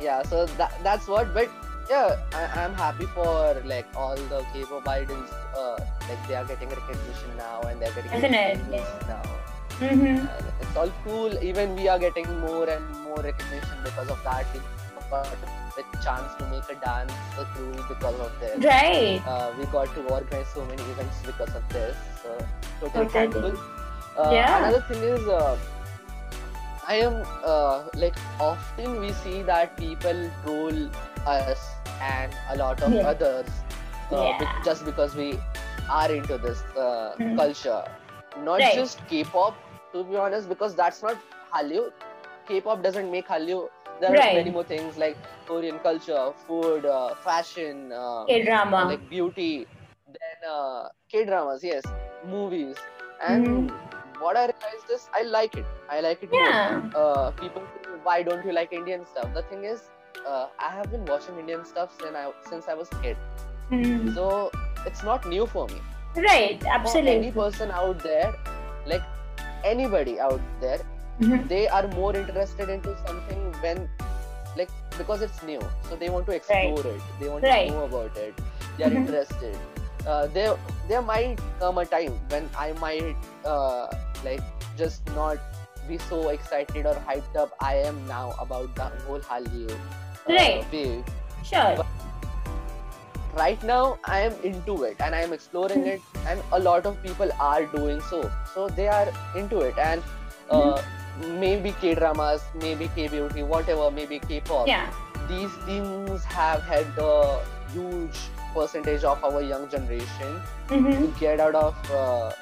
yeah. 0.00 0.22
So 0.24 0.46
that 0.58 0.72
that's 0.82 1.06
what. 1.06 1.32
But 1.32 1.48
yeah, 1.90 2.16
I, 2.34 2.64
I'm 2.64 2.74
happy 2.74 3.06
for 3.06 3.60
like 3.64 3.86
all 3.96 4.16
the 4.16 4.44
K-pop 4.52 4.86
idols. 4.88 5.30
Uh, 5.56 5.76
like 6.08 6.28
they 6.28 6.34
are 6.34 6.44
getting 6.44 6.68
recognition 6.68 7.36
now, 7.36 7.60
and 7.62 7.80
they're 7.80 7.92
getting 7.92 8.10
Definitely. 8.10 8.78
recognition 8.78 9.08
now. 9.08 9.22
mm-hmm. 9.70 10.26
And 10.26 10.46
it's 10.60 10.76
all 10.76 10.92
cool. 11.04 11.36
Even 11.42 11.74
we 11.76 11.88
are 11.88 11.98
getting 11.98 12.28
more 12.40 12.68
and 12.68 12.88
more 13.04 13.18
recognition 13.18 13.78
because 13.84 14.08
of 14.08 14.22
that. 14.24 14.46
We 14.54 14.60
got 15.10 15.28
the 15.76 15.84
chance 16.04 16.34
to 16.38 16.46
make 16.48 16.64
a 16.70 16.74
dance 16.84 17.12
crew 17.54 17.72
because 17.88 18.18
of 18.20 18.32
this. 18.40 18.64
right 18.64 19.20
Uh, 19.26 19.52
we 19.58 19.64
got 19.66 19.92
to 19.94 20.00
organize 20.08 20.46
so 20.54 20.64
many 20.64 20.82
events 20.82 21.20
because 21.26 21.54
of 21.54 21.68
this. 21.68 21.96
So 22.22 22.38
totally 22.80 23.06
Totally. 23.06 23.08
thankful. 23.08 23.52
Uh, 24.18 24.30
Yeah. 24.32 24.58
Another 24.68 24.82
thing 24.88 25.02
is, 25.02 25.26
uh, 25.28 25.56
I 26.86 26.96
am 26.96 27.22
uh, 27.44 27.84
like 27.94 28.16
often 28.40 29.00
we 29.00 29.12
see 29.12 29.42
that 29.42 29.76
people 29.76 30.30
troll 30.44 30.90
us 31.26 31.60
and 32.00 32.32
a 32.50 32.56
lot 32.56 32.82
of 32.82 32.92
Yeah. 32.92 33.02
others 33.04 33.64
uh, 34.10 34.32
Yeah. 34.40 34.62
just 34.64 34.84
because 34.84 35.14
we 35.14 35.38
are 35.88 36.10
into 36.12 36.38
this 36.38 36.62
uh, 36.76 37.16
Mhm. 37.18 37.36
culture. 37.36 37.82
Not 38.38 38.60
Right. 38.60 38.74
just 38.74 39.06
K-pop, 39.08 39.58
to 39.92 40.04
be 40.04 40.16
honest, 40.16 40.48
because 40.48 40.74
that's 40.74 41.02
not 41.02 41.18
Hallyu. 41.54 41.90
K-pop 42.48 42.82
doesn't 42.82 43.10
make 43.10 43.28
Hallyu. 43.28 43.68
There 44.00 44.16
are 44.16 44.32
many 44.32 44.50
more 44.50 44.64
things 44.64 44.96
like 44.96 45.16
Korean 45.46 45.78
culture, 45.80 46.32
food, 46.46 46.86
uh, 46.86 47.14
fashion, 47.16 47.92
uh, 47.92 48.24
K 48.26 48.44
drama. 48.44 48.84
like 48.84 49.08
beauty, 49.08 49.66
then 50.06 50.50
uh, 50.50 50.88
K 51.10 51.24
dramas, 51.24 51.62
yes, 51.62 51.84
movies, 52.26 52.76
and 53.22 53.44
Mm-hmm. 53.44 54.20
what 54.20 54.36
I 54.36 54.46
realized 54.50 54.90
is 54.92 55.08
I 55.14 55.22
like 55.22 55.56
it. 55.56 55.66
I 55.90 56.00
like 56.00 56.22
it. 56.22 56.30
Yeah. 56.32 56.80
Uh, 56.94 57.30
people, 57.32 57.62
why 58.02 58.22
don't 58.22 58.44
you 58.44 58.52
like 58.52 58.72
Indian 58.72 59.04
stuff? 59.06 59.32
The 59.34 59.42
thing 59.42 59.64
is, 59.64 59.82
uh, 60.26 60.46
I 60.58 60.70
have 60.70 60.90
been 60.90 61.04
watching 61.06 61.38
Indian 61.38 61.64
stuff 61.64 61.96
since 62.00 62.14
I 62.16 62.24
since 62.50 62.68
I 62.68 62.74
was 62.74 62.88
a 62.92 63.02
kid, 63.02 63.16
Mhm. 63.70 64.14
so 64.14 64.50
it's 64.86 65.02
not 65.02 65.26
new 65.34 65.46
for 65.46 65.66
me. 65.68 65.80
Right. 66.16 66.62
For 66.86 66.98
any 66.98 67.30
person 67.32 67.70
out 67.70 68.02
there, 68.02 68.32
like 68.86 69.02
anybody 69.64 70.18
out 70.20 70.40
there, 70.60 70.80
Mhm. 71.20 71.48
they 71.48 71.68
are 71.68 71.86
more 71.88 72.14
interested 72.16 72.68
into 72.68 72.96
something 73.06 73.44
when 73.66 73.88
like 74.56 74.70
because 74.98 75.22
it's 75.22 75.42
new 75.48 75.60
so 75.88 75.96
they 76.00 76.08
want 76.14 76.26
to 76.30 76.32
explore 76.38 76.80
it 76.88 77.04
they 77.20 77.28
want 77.34 77.44
Right. 77.50 77.68
to 77.68 77.74
know 77.74 77.84
about 77.84 78.16
it 78.22 78.40
they 78.76 78.84
are 78.84 78.90
Mhm. 78.90 78.98
interested 79.02 79.56
uh, 80.06 80.26
there 80.34 80.56
there 80.88 81.00
might 81.10 81.40
come 81.62 81.78
a 81.82 81.84
time 81.92 82.18
when 82.34 82.48
i 82.64 82.66
might 82.82 83.16
uh, 83.52 83.86
like 84.26 84.42
just 84.82 85.08
not 85.20 85.38
be 85.88 85.98
so 85.98 86.28
excited 86.28 86.86
or 86.86 86.94
hyped 87.08 87.36
up 87.36 87.56
i 87.60 87.74
am 87.74 87.96
now 88.06 88.34
about 88.38 88.74
the 88.76 88.88
whole 89.06 89.20
Hallyu 89.20 89.70
uh, 89.70 89.78
Right. 90.28 90.64
wave 90.72 91.04
Sure. 91.44 91.84
right 93.36 93.62
now 93.68 93.98
i 94.04 94.18
am 94.20 94.34
into 94.48 94.74
it 94.84 94.96
and 95.00 95.14
i 95.14 95.20
am 95.26 95.32
exploring 95.32 95.86
it 95.92 96.00
and 96.26 96.42
a 96.52 96.58
lot 96.58 96.86
of 96.90 97.02
people 97.02 97.30
are 97.40 97.64
doing 97.76 98.00
so 98.10 98.18
so 98.54 98.68
they 98.68 98.88
are 98.88 99.08
into 99.36 99.60
it 99.60 99.78
and 99.78 100.02
uh, 100.50 100.80
maybe 101.44 101.72
k 101.80 101.94
dramas 101.94 102.42
maybe 102.66 102.88
k 102.94 103.08
beauty 103.08 103.42
whatever 103.54 103.90
maybe 103.90 104.18
k 104.28 104.40
pop 104.50 104.66
Yeah. 104.68 104.86
these 105.28 105.50
things 105.70 106.24
have 106.24 106.62
helped 106.62 106.98
a 106.98 107.40
huge 107.72 108.20
percentage 108.54 109.04
of 109.04 109.24
our 109.24 109.40
young 109.50 109.68
generation 109.74 110.32
Mhm. 110.68 110.92
to 111.00 111.06
get 111.20 111.40
out 111.40 111.54
of 111.54 111.90
uh, 111.90 112.32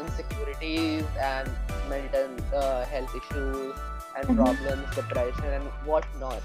insecurities 0.00 1.04
and 1.20 1.48
mental 1.88 2.28
uh, 2.62 2.84
health 2.94 3.14
issues 3.20 3.74
and 4.16 4.28
Mhm. 4.28 4.36
problems 4.40 4.96
depression 5.00 5.52
and 5.58 5.68
whatnot 5.90 6.42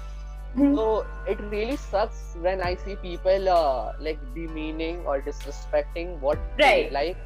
Mhm. 0.56 0.74
so 0.76 0.84
it 1.32 1.40
really 1.54 1.76
sucks 1.84 2.20
when 2.44 2.60
I 2.66 2.74
see 2.82 2.96
people 3.06 3.48
uh, 3.54 3.92
like 4.08 4.20
demeaning 4.36 5.00
or 5.06 5.16
disrespecting 5.30 6.18
what 6.26 6.38
Right. 6.60 6.86
they 6.88 6.90
like, 6.98 7.16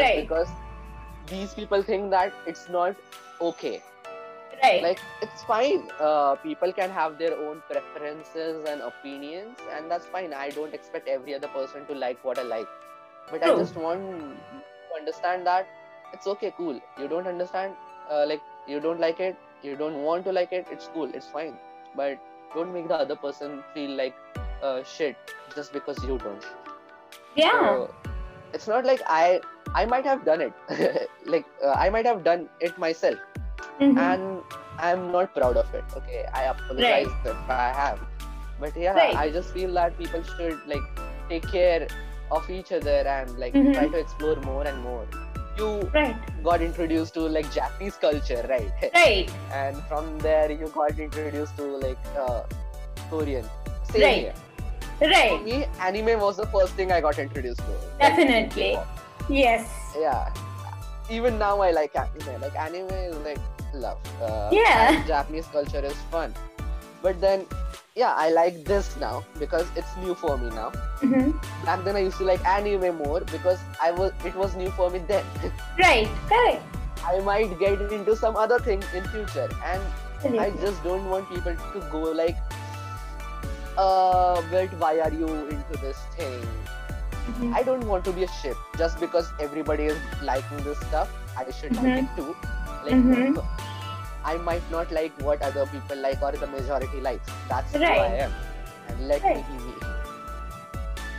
Right. 0.00 0.16
because 0.22 0.48
these 1.28 1.54
people 1.58 1.84
think 1.90 2.10
that 2.14 2.32
it's 2.52 2.68
not 2.68 2.96
okay. 3.50 3.74
Right. 4.62 4.82
Like 4.82 5.00
it's 5.26 5.44
fine. 5.44 5.84
Uh, 6.00 6.34
people 6.42 6.72
can 6.72 6.90
have 6.90 7.16
their 7.18 7.36
own 7.46 7.62
preferences 7.70 8.68
and 8.72 8.82
opinions, 8.88 9.58
and 9.76 9.90
that's 9.90 10.06
fine. 10.16 10.32
I 10.32 10.50
don't 10.58 10.74
expect 10.74 11.08
every 11.14 11.34
other 11.38 11.48
person 11.56 11.86
to 11.92 11.94
like 12.02 12.24
what 12.24 12.38
I 12.38 12.42
like, 12.42 12.68
but 13.30 13.42
I 13.42 13.54
just 13.62 13.76
want 13.76 14.36
understand 15.08 15.46
that 15.46 15.66
it's 16.12 16.26
okay, 16.34 16.52
cool. 16.56 16.80
You 16.98 17.08
don't 17.08 17.26
understand, 17.26 17.74
uh, 18.10 18.24
like 18.26 18.40
you 18.66 18.80
don't 18.80 19.00
like 19.00 19.20
it, 19.20 19.36
you 19.62 19.76
don't 19.76 20.02
want 20.02 20.24
to 20.24 20.32
like 20.32 20.52
it. 20.52 20.66
It's 20.70 20.88
cool. 20.94 21.10
It's 21.20 21.26
fine, 21.38 21.54
but 21.96 22.18
don't 22.54 22.72
make 22.72 22.88
the 22.88 22.94
other 23.06 23.16
person 23.16 23.62
feel 23.74 23.90
like 24.02 24.14
uh, 24.62 24.82
shit 24.84 25.16
just 25.54 25.72
because 25.72 26.02
you 26.04 26.18
don't. 26.26 26.44
yeah. 27.36 27.50
So, 27.52 27.94
it's 28.52 28.68
not 28.72 28.84
like 28.92 29.00
I 29.18 29.40
I 29.74 29.84
might 29.92 30.04
have 30.12 30.24
done 30.24 30.40
it. 30.48 31.08
like 31.36 31.44
uh, 31.64 31.72
I 31.84 31.88
might 31.90 32.06
have 32.12 32.22
done 32.28 32.48
it 32.68 32.78
myself, 32.78 33.18
Mhm. 33.80 33.98
and 34.08 34.58
I'm 34.88 35.06
not 35.16 35.34
proud 35.38 35.56
of 35.64 35.74
it. 35.80 35.96
Okay, 36.02 36.24
I 36.42 36.44
apologize 36.52 37.12
if 37.32 37.50
I 37.58 37.68
have, 37.80 37.98
but 38.64 38.76
yeah, 38.84 39.00
Right. 39.00 39.16
I 39.24 39.26
just 39.38 39.52
feel 39.58 39.74
that 39.80 39.98
people 40.02 40.22
should 40.36 40.62
like 40.74 41.02
take 41.32 41.50
care 41.56 41.88
of 42.30 42.48
each 42.50 42.72
other 42.72 42.98
and 43.16 43.38
like 43.38 43.54
Mhm. 43.54 43.74
try 43.74 43.88
to 43.88 43.98
explore 43.98 44.36
more 44.46 44.64
and 44.66 44.82
more. 44.82 45.04
You 45.58 45.68
Right. 45.94 46.16
got 46.42 46.62
introduced 46.62 47.14
to 47.14 47.20
like 47.36 47.50
Japanese 47.56 47.96
culture, 48.04 48.44
right? 48.48 48.72
Right. 48.94 49.30
and 49.52 49.82
from 49.90 50.18
there 50.18 50.50
you 50.50 50.68
got 50.78 50.98
introduced 50.98 51.56
to 51.58 51.64
like 51.84 51.98
uh, 52.26 52.42
Korean. 53.10 53.44
Same 53.92 54.02
Right. 54.02 54.18
here. 54.24 54.34
For 54.98 55.38
me, 55.44 55.66
anime 55.80 56.18
was 56.20 56.36
the 56.36 56.46
first 56.46 56.74
thing 56.74 56.90
I 56.92 57.00
got 57.00 57.18
introduced 57.18 57.60
to. 57.60 57.76
Definitely. 58.00 58.70
K-pop. 58.70 59.28
Yes. 59.28 59.68
Yeah. 59.98 60.30
Even 61.10 61.38
now, 61.38 61.60
I 61.60 61.70
like 61.72 61.94
anime. 61.96 62.40
Like 62.40 62.56
anime 62.56 62.90
is 62.90 63.16
like 63.28 63.38
love. 63.74 63.98
Uh, 64.22 64.48
Yeah. 64.52 65.02
Japanese 65.06 65.46
culture 65.48 65.84
is 65.84 65.96
fun, 66.10 66.34
but 67.02 67.20
then 67.20 67.46
yeah, 67.94 68.12
I 68.16 68.30
like 68.30 68.64
this 68.64 68.96
now 68.98 69.24
because 69.38 69.66
it's 69.76 69.96
new 70.02 70.14
for 70.14 70.36
me 70.36 70.50
now. 70.50 70.70
Mhm. 71.00 71.34
Back 71.64 71.84
then, 71.84 71.96
I 71.96 72.00
used 72.06 72.18
to 72.18 72.24
like 72.24 72.44
anime 72.44 72.96
more 72.98 73.20
because 73.32 73.60
I 73.80 73.90
was 73.92 74.12
it 74.24 74.34
was 74.34 74.56
new 74.56 74.70
for 74.78 74.90
me 74.90 75.02
then. 75.10 75.24
Right. 75.78 76.08
Correct. 76.28 76.62
I 77.06 77.20
might 77.20 77.56
get 77.60 77.80
into 77.98 78.16
some 78.16 78.36
other 78.36 78.58
thing 78.58 78.82
in 79.00 79.04
future, 79.14 79.48
and 79.72 79.82
I 80.44 80.50
just 80.64 80.82
don't 80.82 81.08
want 81.14 81.28
people 81.30 81.54
to 81.74 81.80
go 81.94 82.00
like, 82.20 82.36
uh, 83.76 84.40
but 84.50 84.72
why 84.84 84.98
are 85.00 85.12
you 85.12 85.28
into 85.56 85.76
this 85.84 85.98
thing? 86.16 86.46
Mhm. 87.32 87.52
I 87.58 87.62
don't 87.68 87.86
want 87.90 88.04
to 88.08 88.12
be 88.18 88.24
a 88.24 88.30
ship 88.40 88.56
just 88.80 88.98
because 89.04 89.28
everybody 89.48 89.84
is 89.92 90.00
liking 90.30 90.64
this 90.70 90.80
stuff. 90.88 91.12
I 91.42 91.44
should 91.60 91.76
Mhm. 91.76 91.84
like 91.84 92.02
it 92.04 92.16
too. 92.16 92.34
Like, 92.86 92.96
Mhm. 92.96 93.38
I 94.24 94.36
might 94.38 94.68
not 94.70 94.90
like 94.92 95.12
what 95.22 95.42
other 95.42 95.66
people 95.66 95.96
like 95.98 96.22
or 96.22 96.32
the 96.32 96.46
majority 96.46 97.00
likes. 97.00 97.28
That's 97.48 97.72
who 97.72 97.82
I 97.82 98.06
am. 98.26 98.32
And 98.88 99.08
let 99.08 99.22
Right. 99.22 99.36
me 99.36 99.58
be 99.58 99.64
me. 99.64 99.74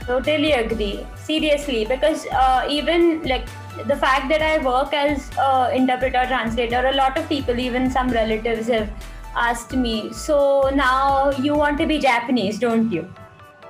Totally 0.08 0.52
agree. 0.52 1.06
Seriously, 1.16 1.86
because 1.86 2.28
uh, 2.28 2.68
even 2.70 3.24
like 3.24 3.46
the 3.88 3.96
fact 3.96 4.30
that 4.30 4.42
I 4.42 4.60
work 4.60 4.94
as 4.94 5.30
uh, 5.40 5.72
interpreter 5.74 6.26
translator, 6.28 6.88
a 6.88 6.94
lot 6.94 7.18
of 7.18 7.28
people, 7.28 7.60
even 7.60 7.90
some 7.90 8.10
relatives, 8.10 8.68
have 8.68 8.90
asked 9.36 9.74
me. 9.76 10.14
So 10.14 10.70
now 10.74 11.32
you 11.32 11.56
want 11.56 11.80
to 11.80 11.88
be 11.88 11.98
Japanese, 12.00 12.60
don't 12.60 12.92
you? 12.92 13.08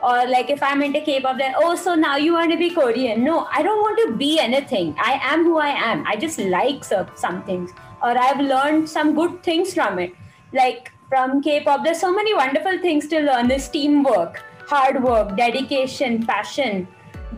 Or 0.04 0.28
like 0.28 0.50
if 0.50 0.62
I'm 0.62 0.84
into 0.84 1.00
K-pop, 1.02 1.38
then 1.38 1.54
oh, 1.58 1.76
so 1.76 1.96
now 1.96 2.18
you 2.18 2.34
want 2.34 2.52
to 2.52 2.58
be 2.58 2.70
Korean? 2.70 3.24
No, 3.24 3.48
I 3.52 3.64
don't 3.64 3.80
want 3.82 3.98
to 4.06 4.18
be 4.18 4.38
anything. 4.38 4.96
I 5.00 5.14
am 5.24 5.44
who 5.46 5.58
I 5.58 5.70
am. 5.70 6.06
I 6.06 6.16
just 6.16 6.38
like 6.38 6.84
some 6.84 7.42
things, 7.44 7.72
or 8.06 8.18
I've 8.26 8.42
learned 8.50 8.90
some 8.96 9.16
good 9.20 9.38
things 9.44 9.74
from 9.74 10.00
it. 10.00 10.14
Like 10.54 10.92
from 11.10 11.42
K-pop, 11.42 11.84
there's 11.84 12.00
so 12.00 12.12
many 12.18 12.34
wonderful 12.42 12.78
things 12.84 13.08
to 13.14 13.22
learn. 13.30 13.48
There's 13.48 13.68
teamwork, 13.78 14.44
hard 14.68 15.02
work, 15.04 15.36
dedication, 15.40 16.26
passion, 16.26 16.88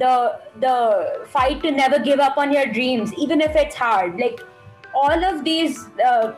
the 0.02 0.14
the 0.66 0.76
fight 1.36 1.64
to 1.64 1.72
never 1.72 2.00
give 2.08 2.20
up 2.28 2.38
on 2.46 2.54
your 2.58 2.68
dreams, 2.80 3.14
even 3.26 3.42
if 3.50 3.56
it's 3.66 3.76
hard. 3.76 4.20
Like 4.20 4.42
all 5.04 5.28
of 5.32 5.44
these 5.50 5.86
uh, 6.12 6.34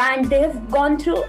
bands, 0.00 0.28
they 0.34 0.40
have 0.40 0.70
gone 0.70 0.98
through 0.98 1.24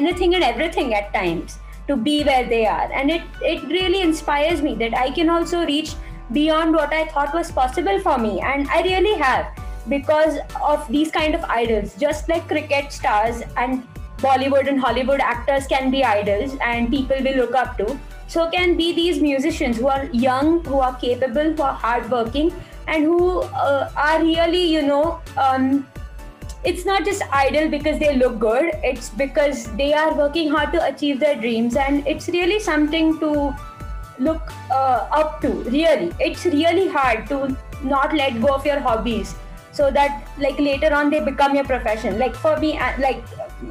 anything 0.00 0.34
and 0.34 0.44
everything 0.52 0.94
at 1.00 1.12
times 1.14 1.58
to 1.88 1.96
be 1.96 2.22
where 2.30 2.48
they 2.54 2.62
are, 2.76 2.92
and 2.92 3.10
it 3.10 3.22
it 3.54 3.62
really 3.76 4.02
inspires 4.10 4.62
me 4.70 4.74
that 4.86 4.96
I 5.06 5.10
can 5.20 5.34
also 5.36 5.64
reach 5.74 5.94
beyond 6.38 6.80
what 6.80 6.92
I 6.98 7.04
thought 7.14 7.34
was 7.40 7.52
possible 7.60 8.00
for 8.08 8.18
me, 8.26 8.40
and 8.40 8.68
I 8.78 8.82
really 8.82 9.14
have 9.22 9.46
because 9.88 10.38
of 10.62 10.86
these 10.88 11.10
kind 11.10 11.34
of 11.34 11.44
idols. 11.44 11.94
Just 11.96 12.28
like 12.28 12.46
cricket 12.48 12.92
stars 12.92 13.42
and 13.56 13.86
Bollywood 14.18 14.68
and 14.68 14.80
Hollywood 14.80 15.20
actors 15.20 15.66
can 15.66 15.90
be 15.90 16.04
idols 16.04 16.56
and 16.62 16.88
people 16.90 17.16
will 17.20 17.36
look 17.36 17.54
up 17.54 17.76
to. 17.78 17.98
So 18.28 18.48
can 18.50 18.76
be 18.76 18.92
these 18.94 19.20
musicians 19.20 19.78
who 19.78 19.88
are 19.88 20.04
young, 20.06 20.64
who 20.64 20.78
are 20.78 20.94
capable, 20.96 21.52
who 21.52 21.62
are 21.62 21.74
hardworking, 21.74 22.54
and 22.86 23.04
who 23.04 23.40
uh, 23.40 23.90
are 23.96 24.22
really, 24.22 24.64
you 24.64 24.82
know, 24.82 25.20
um, 25.36 25.86
it's 26.64 26.86
not 26.86 27.04
just 27.04 27.22
idle 27.32 27.68
because 27.68 27.98
they 27.98 28.16
look 28.16 28.38
good. 28.38 28.70
It's 28.82 29.10
because 29.10 29.66
they 29.76 29.92
are 29.92 30.14
working 30.14 30.48
hard 30.48 30.72
to 30.72 30.86
achieve 30.86 31.20
their 31.20 31.34
dreams, 31.34 31.76
and 31.76 32.06
it's 32.06 32.28
really 32.28 32.60
something 32.60 33.18
to 33.18 33.54
look 34.18 34.52
uh, 34.70 35.08
up 35.10 35.40
to. 35.42 35.48
Really, 35.48 36.12
it's 36.20 36.46
really 36.46 36.88
hard 36.88 37.26
to 37.28 37.56
not 37.82 38.14
let 38.14 38.40
go 38.40 38.54
of 38.54 38.64
your 38.64 38.80
hobbies 38.80 39.34
so 39.72 39.90
that 39.90 40.26
like 40.38 40.58
later 40.58 40.92
on 40.94 41.10
they 41.10 41.20
become 41.20 41.54
your 41.54 41.64
profession 41.64 42.18
like 42.18 42.34
for 42.34 42.56
me 42.58 42.78
uh, 42.78 42.92
like 43.00 43.22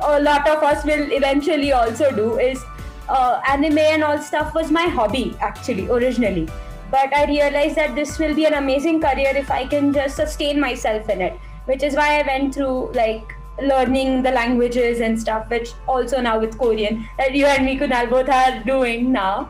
a 0.01 0.19
lot 0.21 0.47
of 0.49 0.63
us 0.63 0.83
will 0.85 1.11
eventually 1.11 1.71
also 1.71 2.11
do 2.15 2.37
is 2.39 2.63
uh, 3.09 3.41
anime 3.47 3.77
and 3.77 4.03
all 4.03 4.17
stuff 4.17 4.53
was 4.53 4.71
my 4.71 4.87
hobby 4.87 5.35
actually 5.39 5.89
originally 5.89 6.47
but 6.89 7.13
i 7.13 7.25
realized 7.25 7.75
that 7.75 7.95
this 7.95 8.17
will 8.19 8.33
be 8.35 8.45
an 8.45 8.55
amazing 8.55 8.99
career 9.01 9.35
if 9.35 9.51
i 9.51 9.65
can 9.65 9.93
just 9.93 10.15
sustain 10.15 10.59
myself 10.59 11.09
in 11.09 11.21
it 11.21 11.33
which 11.65 11.83
is 11.83 11.95
why 11.95 12.19
i 12.19 12.27
went 12.27 12.53
through 12.53 12.91
like 12.93 13.35
learning 13.59 14.23
the 14.23 14.31
languages 14.31 15.01
and 15.01 15.19
stuff, 15.19 15.49
which 15.49 15.73
also 15.87 16.21
now 16.21 16.39
with 16.39 16.57
Korean 16.57 17.07
that 17.17 17.33
you 17.33 17.45
and 17.45 17.65
me 17.65 17.77
Kunal 17.77 18.09
both 18.09 18.29
are 18.29 18.63
doing 18.63 19.11
now. 19.11 19.49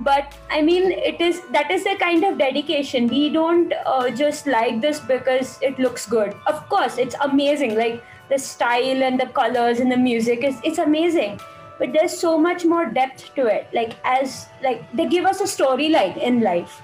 But 0.00 0.34
I 0.50 0.62
mean, 0.62 0.92
it 0.92 1.20
is 1.20 1.42
that 1.52 1.70
is 1.70 1.86
a 1.86 1.96
kind 1.96 2.24
of 2.24 2.38
dedication. 2.38 3.06
We 3.06 3.28
don't 3.30 3.72
uh, 3.84 4.10
just 4.10 4.46
like 4.46 4.80
this 4.80 4.98
because 4.98 5.58
it 5.60 5.78
looks 5.78 6.06
good. 6.06 6.34
Of 6.46 6.68
course, 6.68 6.98
it's 6.98 7.14
amazing. 7.20 7.76
Like 7.76 8.02
the 8.28 8.38
style 8.38 9.02
and 9.02 9.20
the 9.20 9.26
colors 9.26 9.80
and 9.80 9.92
the 9.92 9.96
music 9.96 10.44
is 10.44 10.56
it's 10.64 10.78
amazing. 10.78 11.40
But 11.78 11.92
there's 11.92 12.16
so 12.16 12.36
much 12.38 12.64
more 12.64 12.86
depth 12.86 13.34
to 13.34 13.46
it. 13.46 13.68
Like 13.72 13.96
as 14.04 14.46
like 14.62 14.84
they 14.92 15.06
give 15.06 15.26
us 15.26 15.40
a 15.40 15.44
storyline 15.44 16.16
in 16.16 16.40
life 16.40 16.80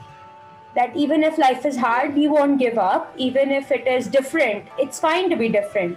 that 0.75 0.95
even 0.95 1.23
if 1.23 1.39
life 1.39 1.65
is 1.65 1.77
hard, 1.77 2.15
we 2.15 2.29
won't 2.29 2.59
give 2.59 2.77
up. 2.77 3.15
Even 3.17 3.51
if 3.51 3.73
it 3.73 3.87
is 3.87 4.09
different, 4.09 4.69
it's 4.79 5.01
fine 5.01 5.31
to 5.31 5.37
be 5.37 5.49
different 5.49 5.97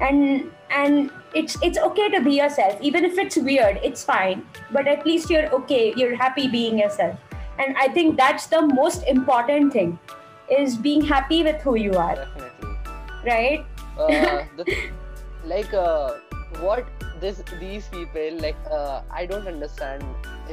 and 0.00 0.50
and 0.70 1.10
it's 1.34 1.56
it's 1.68 1.78
okay 1.78 2.08
to 2.14 2.20
be 2.26 2.34
yourself 2.40 2.80
even 2.80 3.04
if 3.04 3.18
it's 3.18 3.36
weird 3.36 3.78
it's 3.82 4.04
fine 4.04 4.42
but 4.72 4.86
at 4.86 5.04
least 5.06 5.30
you're 5.30 5.48
okay 5.58 5.92
you're 5.96 6.16
happy 6.16 6.46
being 6.48 6.78
yourself 6.78 7.18
and 7.58 7.76
i 7.84 7.88
think 7.88 8.16
that's 8.16 8.46
the 8.46 8.60
most 8.66 9.06
important 9.14 9.72
thing 9.72 9.98
is 10.58 10.76
being 10.76 11.02
happy 11.12 11.42
with 11.42 11.60
who 11.62 11.74
you 11.76 11.94
are 12.06 12.14
Definitely. 12.16 12.74
right 13.32 13.64
Uh, 14.04 14.42
the, 14.58 14.64
like 15.50 15.72
uh, 15.72 16.14
what 16.62 16.86
this 17.20 17.36
these 17.60 17.84
people 17.92 18.40
like 18.44 18.56
uh, 18.78 18.96
I 19.20 19.20
don't 19.32 19.46
understand 19.50 20.02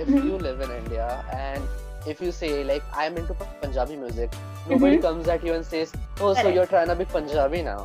if 0.01 0.11
Mhm. 0.11 0.27
you 0.27 0.35
live 0.43 0.61
in 0.65 0.73
India 0.75 1.07
and 1.37 2.11
if 2.13 2.21
you 2.25 2.31
say 2.41 2.51
like 2.71 2.83
I'm 3.03 3.17
into 3.21 3.37
Punjabi 3.63 3.97
music, 4.03 4.37
nobody 4.73 4.99
Mhm. 4.99 5.05
comes 5.07 5.31
at 5.35 5.47
you 5.47 5.55
and 5.57 5.65
says, 5.71 5.95
"Oh, 6.19 6.29
so 6.29 6.41
Correct. 6.41 6.55
you're 6.59 6.69
trying 6.75 6.91
to 6.93 6.97
be 7.01 7.07
Punjabi 7.15 7.63
now." 7.69 7.79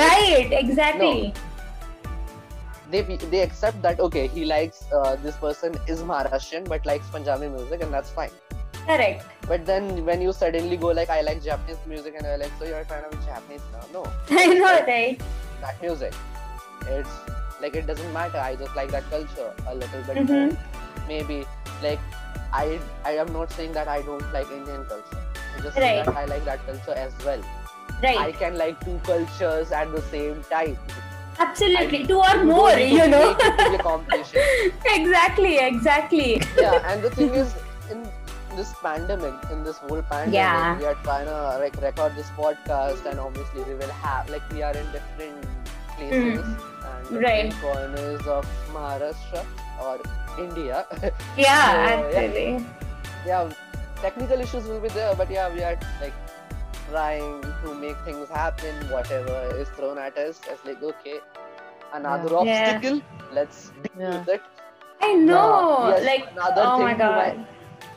right 0.00 0.52
exactly 0.58 1.32
They 2.90 3.02
they 3.32 3.40
accept 3.42 3.82
that 3.82 4.00
okay, 4.00 4.26
he 4.26 4.44
likes 4.44 4.84
uh, 4.92 5.16
this 5.24 5.36
person 5.36 5.76
is 5.86 6.00
Maharashtrian 6.02 6.68
but 6.68 6.86
likes 6.86 7.06
Punjabi 7.16 7.48
music 7.48 7.82
and 7.86 7.92
that's 7.98 8.10
fine. 8.10 8.30
correct 8.86 9.26
But 9.50 9.64
then 9.66 10.04
when 10.06 10.22
you 10.24 10.32
suddenly 10.36 10.76
go 10.84 10.88
like 10.98 11.10
I 11.16 11.20
like 11.26 11.42
Japanese 11.44 11.78
music 11.92 12.14
and 12.16 12.24
they're 12.24 12.38
like, 12.42 12.52
so 12.58 12.64
you're 12.70 12.84
trying 12.92 13.04
to 13.08 13.10
be 13.16 13.22
Japanese 13.26 13.66
now? 13.74 13.84
No. 13.96 14.02
i 14.42 14.46
know 14.60 14.72
right 14.88 15.22
that 15.64 15.80
music. 15.82 16.14
It's 16.96 17.16
like 17.62 17.76
it 17.82 17.86
doesn't 17.86 18.12
matter. 18.18 18.38
I 18.38 18.56
just 18.56 18.74
like 18.80 18.90
that 18.96 19.08
culture 19.14 19.48
a 19.72 19.74
little 19.82 20.02
bit 20.10 20.16
Mhm. 20.24 20.28
more. 20.28 20.58
Maybe 21.12 21.38
like 21.82 22.00
I 22.62 22.64
I 23.10 23.12
am 23.24 23.32
not 23.38 23.52
saying 23.58 23.72
that 23.78 23.88
I 23.96 24.00
don't 24.10 24.32
like 24.38 24.50
Indian 24.58 24.84
culture. 24.94 25.22
I'm 25.54 25.62
just 25.68 25.76
Right. 25.84 26.04
that 26.06 26.16
I 26.22 26.24
like 26.34 26.44
that 26.52 26.64
culture 26.70 26.96
as 27.06 27.12
well. 27.28 27.44
Right. 28.06 28.18
I 28.24 28.32
can 28.42 28.56
like 28.62 28.80
two 28.88 28.98
cultures 29.10 29.72
at 29.82 29.92
the 29.98 30.02
same 30.14 30.42
time. 30.54 30.78
Absolutely 31.40 32.06
two 32.06 32.18
or 32.18 32.44
more 32.44 32.70
don't 32.70 32.78
need 32.78 32.90
to 32.90 32.96
you 32.96 33.08
know 33.08 33.26
make 33.34 33.44
it 33.48 33.58
to 33.58 33.70
be 33.70 33.76
a 33.76 33.82
competition. 33.82 34.42
exactly 35.00 35.58
exactly 35.58 36.42
yeah, 36.58 36.92
and 36.92 37.02
the 37.02 37.10
thing 37.10 37.30
is, 37.34 37.54
in 37.90 38.06
this 38.56 38.72
pandemic, 38.82 39.34
in 39.52 39.62
this 39.64 39.76
whole 39.78 40.02
pandemic, 40.02 40.34
Yeah. 40.34 40.78
we 40.78 40.84
are 40.84 40.96
trying 41.04 41.26
to 41.26 41.58
like 41.62 41.76
record 41.80 42.16
this 42.16 42.30
podcast, 42.38 43.06
and 43.06 43.18
obviously 43.18 43.62
we 43.62 43.74
will 43.74 43.94
have 44.06 44.28
like 44.28 44.42
we 44.52 44.62
are 44.62 44.76
in 44.76 44.86
different 44.92 45.46
places 45.96 46.44
mm. 46.44 46.88
and 46.90 47.08
different 47.08 47.24
Right. 47.24 47.54
corners 47.62 48.26
of 48.26 48.46
Maharashtra 48.74 49.44
or 49.80 50.00
India. 50.38 50.84
yeah 51.36 52.00
So, 52.12 52.20
yeah. 52.20 52.60
yeah, 53.26 53.52
technical 54.02 54.40
issues 54.40 54.64
will 54.64 54.80
be 54.80 54.88
there, 54.88 55.14
but 55.14 55.30
yeah, 55.30 55.48
we 55.54 55.62
are 55.62 55.78
like 56.00 56.14
trying 56.90 57.42
to 57.64 57.74
make 57.74 57.98
things 58.04 58.28
happen. 58.28 58.74
Whatever 58.96 59.38
is 59.64 59.68
thrown 59.78 59.98
at 59.98 60.18
us, 60.18 60.40
it's 60.50 60.64
like 60.64 60.82
okay, 60.92 61.18
another 61.92 62.34
Yeah. 62.38 62.42
obstacle. 62.44 63.00
Let's 63.32 63.70
deal 63.82 63.98
Yeah. 63.98 64.18
with 64.18 64.28
it. 64.38 64.42
i 65.06 65.14
know 65.14 65.44
yes, 65.88 66.04
like 66.06 66.24
another 66.32 66.64
oh 66.64 66.76
thing 66.78 66.88
my 66.88 66.94
to 67.02 67.06
my- 67.18 67.30
god 67.30 67.46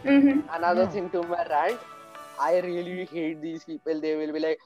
hmm 0.04 0.40
another 0.58 0.86
Yeah. 0.86 0.94
thing 0.94 1.10
to 1.16 1.22
my 1.32 1.40
rant 1.52 1.80
i 2.46 2.52
really 2.66 3.06
hate 3.12 3.42
these 3.46 3.66
people 3.72 4.00
they 4.06 4.14
will 4.22 4.32
be 4.38 4.42
like 4.46 4.62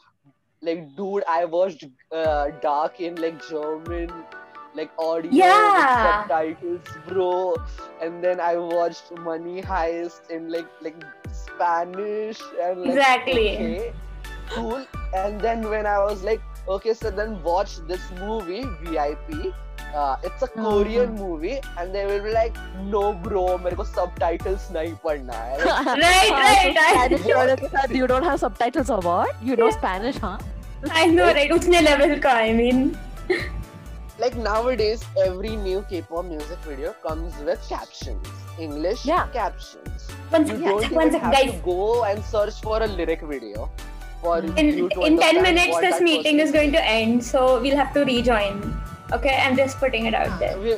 like 0.70 0.84
dude 1.00 1.26
i 1.36 1.40
watched 1.56 1.86
uh, 2.22 2.46
dark 2.66 3.00
in 3.10 3.20
like 3.26 3.40
german 3.50 4.14
like 4.82 4.92
audio 5.08 5.50
with 5.78 5.90
Yeah. 5.90 6.02
subtitles 6.04 6.94
bro 7.08 7.32
and 8.08 8.24
then 8.28 8.44
i 8.50 8.56
watched 8.74 9.12
money 9.30 9.62
heist 9.72 10.30
in 10.40 10.50
like 10.58 10.70
like 10.90 11.00
spanish 11.44 12.42
and 12.68 12.86
like 12.92 13.00
Exactly. 13.00 13.48
okay, 13.58 13.94
cool 14.51 14.87
and 15.15 15.41
then 15.41 15.69
when 15.69 15.87
i 15.87 15.99
was 15.99 16.23
like 16.23 16.41
okay 16.69 16.95
so 16.95 17.11
then 17.11 17.43
watch 17.43 17.77
this 17.89 18.11
movie 18.21 18.65
vip 18.83 19.55
uh, 19.95 20.17
it's 20.23 20.43
a 20.43 20.49
Korean 20.49 21.15
movie, 21.15 21.61
and 21.79 21.95
they 21.95 22.07
will 22.07 22.23
be 22.23 22.31
like, 22.33 22.57
"No, 22.93 23.13
bro, 23.13 23.59
मेरे 23.59 23.77
को 23.77 23.85
subtitles 23.85 24.71
नहीं 24.73 24.95
पढ़ना 25.05 25.33
है." 25.33 25.59
Like, 25.59 25.97
right 26.03 26.77
right 26.77 26.79
I, 26.79 27.09
Spanish 27.09 27.35
वाले 27.35 27.57
के 27.57 27.69
साथ 27.69 27.95
you 27.99 28.07
don't 28.13 28.25
have 28.25 28.41
subtitles 28.41 28.89
or 28.89 29.01
what? 29.09 29.43
You 29.43 29.57
know 29.57 29.69
Spanish, 29.71 30.17
huh? 30.17 30.39
I 30.91 31.07
know 31.17 31.27
right 31.41 31.53
उतने 31.53 31.83
level 31.89 32.19
का 32.27 32.33
I 32.33 32.53
mean 32.61 32.97
like 34.23 34.37
nowadays, 34.37 35.05
every 35.27 35.57
new 35.57 35.85
K-pop 35.91 36.25
music 36.25 36.59
video 36.71 36.95
comes 37.07 37.39
with 37.51 37.69
captions, 37.69 38.29
English 38.59 39.05
Yeah. 39.05 39.27
captions. 39.39 40.11
one 40.31 40.47
You 40.47 40.57
second 40.57 40.65
don't 40.65 40.93
one 40.93 41.09
even 41.09 41.13
second 41.13 41.21
have 41.21 41.33
guys 41.35 41.53
to 41.53 41.65
go 41.69 42.05
and 42.05 42.25
search 42.25 42.61
for 42.67 42.83
a 42.83 42.87
lyric 42.87 43.23
video 43.23 43.71
for 44.22 44.42
Mm. 44.42 44.58
in 44.62 44.68
you 44.78 44.90
to 44.96 45.02
in 45.10 45.18
10 45.20 45.42
minutes 45.46 45.80
this 45.86 46.00
meeting 46.02 46.40
is 46.40 46.52
going 46.52 46.72
to 46.72 46.82
end 46.84 47.24
so 47.24 47.60
we'll 47.62 47.78
have 47.78 47.94
to 47.98 48.04
rejoin 48.10 48.62
okay 49.18 49.36
i'm 49.46 49.56
just 49.56 49.78
putting 49.80 50.06
it 50.06 50.14
out 50.14 50.38
there 50.40 50.58
We, 50.58 50.74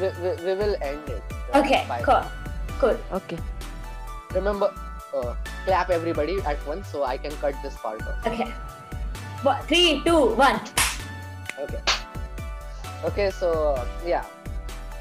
we, 0.00 0.08
we, 0.22 0.30
we 0.44 0.52
will 0.60 0.76
end 0.80 1.08
it. 1.08 1.22
uh, 1.54 1.60
okay 1.60 1.84
by- 1.88 2.02
cool 2.02 2.24
cool 2.80 2.98
Okay. 3.12 3.38
Remember, 4.34 4.72
uh, 5.14 5.34
clap 5.66 5.90
everybody 5.90 6.40
at 6.50 6.56
once 6.66 6.88
so 6.88 7.04
I 7.04 7.16
can 7.18 7.32
cut 7.40 7.54
this 7.62 7.76
part 7.76 8.00
off. 8.02 8.26
okay 8.26 8.48
what, 9.42 9.64
three 9.68 10.00
two 10.04 10.34
one 10.34 10.58
Okay. 11.60 11.78
Okay, 13.04 13.30
so 13.30 13.50
yeah. 14.06 14.24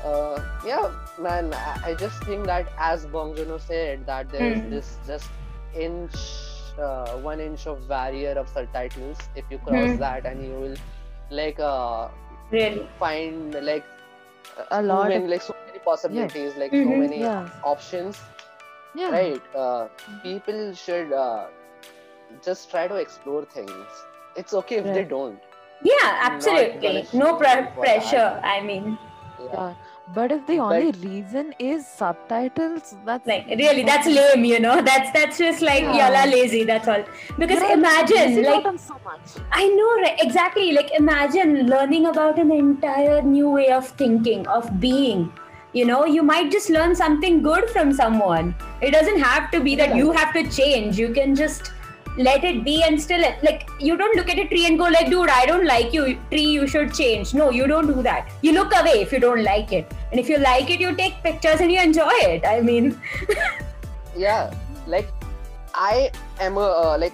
Uh, 0.03 0.41
yeah, 0.65 0.89
man, 1.19 1.53
I, 1.53 1.91
I 1.91 1.93
just 1.95 2.21
think 2.25 2.45
that 2.45 2.67
as 2.77 3.05
Bong 3.05 3.35
Joon-ho 3.35 3.57
said 3.57 4.05
that 4.07 4.29
there 4.31 4.51
is 4.53 4.59
Hmm. 4.61 4.69
this 4.69 4.97
just 5.07 5.29
inch, 5.77 6.13
uh, 6.79 7.17
one 7.17 7.39
inch 7.39 7.67
of 7.67 7.87
barrier 7.87 8.33
of 8.33 8.49
subtitles. 8.49 9.17
If 9.35 9.45
you 9.49 9.57
cross 9.59 9.91
Hmm. 9.91 9.97
that, 9.99 10.25
and 10.25 10.43
you 10.45 10.53
will 10.53 10.75
like 11.29 11.59
uh, 11.59 12.09
really 12.51 12.87
find 12.99 13.53
like 13.71 13.85
A 14.69 14.75
so 14.75 14.81
lot 14.81 15.09
many, 15.09 15.23
of 15.23 15.29
like 15.29 15.41
so 15.41 15.55
many 15.67 15.79
possibilities, 15.79 16.55
like 16.57 16.71
Mhm. 16.71 16.83
so 16.83 16.95
many 17.05 17.19
yeah. 17.21 17.49
options. 17.63 18.21
Yeah. 18.95 19.11
Right? 19.11 19.41
Uh, 19.55 19.87
people 20.23 20.73
should 20.73 21.13
uh, 21.13 21.47
just 22.43 22.69
try 22.71 22.87
to 22.87 22.95
explore 22.95 23.45
things. 23.45 23.71
It's 24.35 24.53
okay 24.63 24.77
if 24.77 24.85
they 24.93 25.03
don't. 25.15 25.39
yeah 25.89 26.09
absolutely 26.25 26.89
no 27.19 27.27
shame 27.29 27.37
pre- 27.37 27.53
you 27.59 27.69
for 27.75 27.83
pressure 27.83 28.25
that. 28.25 28.43
i 28.49 28.57
mean 28.65 28.83
Yeah. 29.45 29.69
Yeah. 30.11 30.15
But 30.15 30.31
if 30.31 30.45
the 30.47 30.57
only 30.59 30.91
reason 30.91 31.53
is 31.59 31.87
subtitles, 31.87 32.95
that's 33.05 33.27
like 33.27 33.47
really 33.47 33.83
that's 33.83 34.07
lame 34.07 34.43
you 34.45 34.59
know 34.59 34.81
that's 34.81 35.11
that's 35.11 35.37
just 35.37 35.61
like 35.61 35.83
Yeah. 35.83 35.97
yalla 35.97 36.29
lazy 36.31 36.63
that's 36.63 36.87
all 36.87 37.03
because 37.37 37.59
You're 37.61 37.71
imagine 37.73 38.43
like 38.43 38.79
so 38.79 38.99
much. 39.05 39.35
I 39.51 39.67
know, 39.67 39.89
right? 40.01 40.19
Exactly. 40.21 40.71
Like, 40.73 40.91
imagine 40.97 41.67
learning 41.67 42.05
about 42.07 42.39
an 42.39 42.51
entire 42.51 43.21
new 43.21 43.49
way 43.49 43.69
of 43.71 43.87
thinking, 43.87 44.47
of 44.47 44.79
being. 44.79 45.31
You 45.73 45.85
know, 45.85 46.05
you 46.05 46.21
might 46.21 46.51
just 46.51 46.69
learn 46.69 46.95
something 46.95 47.41
good 47.41 47.69
from 47.69 47.93
someone. 47.93 48.55
It 48.81 48.91
doesn't 48.91 49.19
have 49.19 49.51
to 49.51 49.61
be 49.61 49.75
that 49.77 49.95
you 49.95 50.11
have 50.11 50.33
to 50.33 50.43
change. 50.49 50.99
You 50.99 51.13
can 51.13 51.33
just 51.35 51.71
let 52.17 52.43
it 52.43 52.63
be 52.63 52.83
and 52.83 53.01
still, 53.01 53.21
like, 53.43 53.69
you 53.79 53.97
don't 53.97 54.15
look 54.15 54.29
at 54.29 54.37
a 54.37 54.47
tree 54.47 54.65
and 54.65 54.77
go, 54.77 54.85
like, 54.85 55.09
dude, 55.09 55.29
I 55.29 55.45
don't 55.45 55.65
like 55.65 55.93
you, 55.93 56.17
tree, 56.29 56.41
you 56.41 56.67
should 56.67 56.93
change. 56.93 57.33
No, 57.33 57.49
you 57.49 57.67
don't 57.67 57.87
do 57.87 58.01
that. 58.03 58.29
You 58.41 58.53
look 58.53 58.73
away 58.75 59.01
if 59.01 59.11
you 59.11 59.19
don't 59.19 59.43
like 59.43 59.71
it. 59.71 59.91
And 60.11 60.19
if 60.19 60.29
you 60.29 60.37
like 60.37 60.69
it, 60.69 60.79
you 60.79 60.95
take 60.95 61.21
pictures 61.23 61.61
and 61.61 61.71
you 61.71 61.81
enjoy 61.81 62.11
it. 62.11 62.45
I 62.45 62.61
mean, 62.61 62.99
yeah 64.15 64.53
like 64.87 65.07
i 65.73 66.11
am 66.39 66.57
a 66.57 66.67
uh, 66.83 66.97
like 66.97 67.13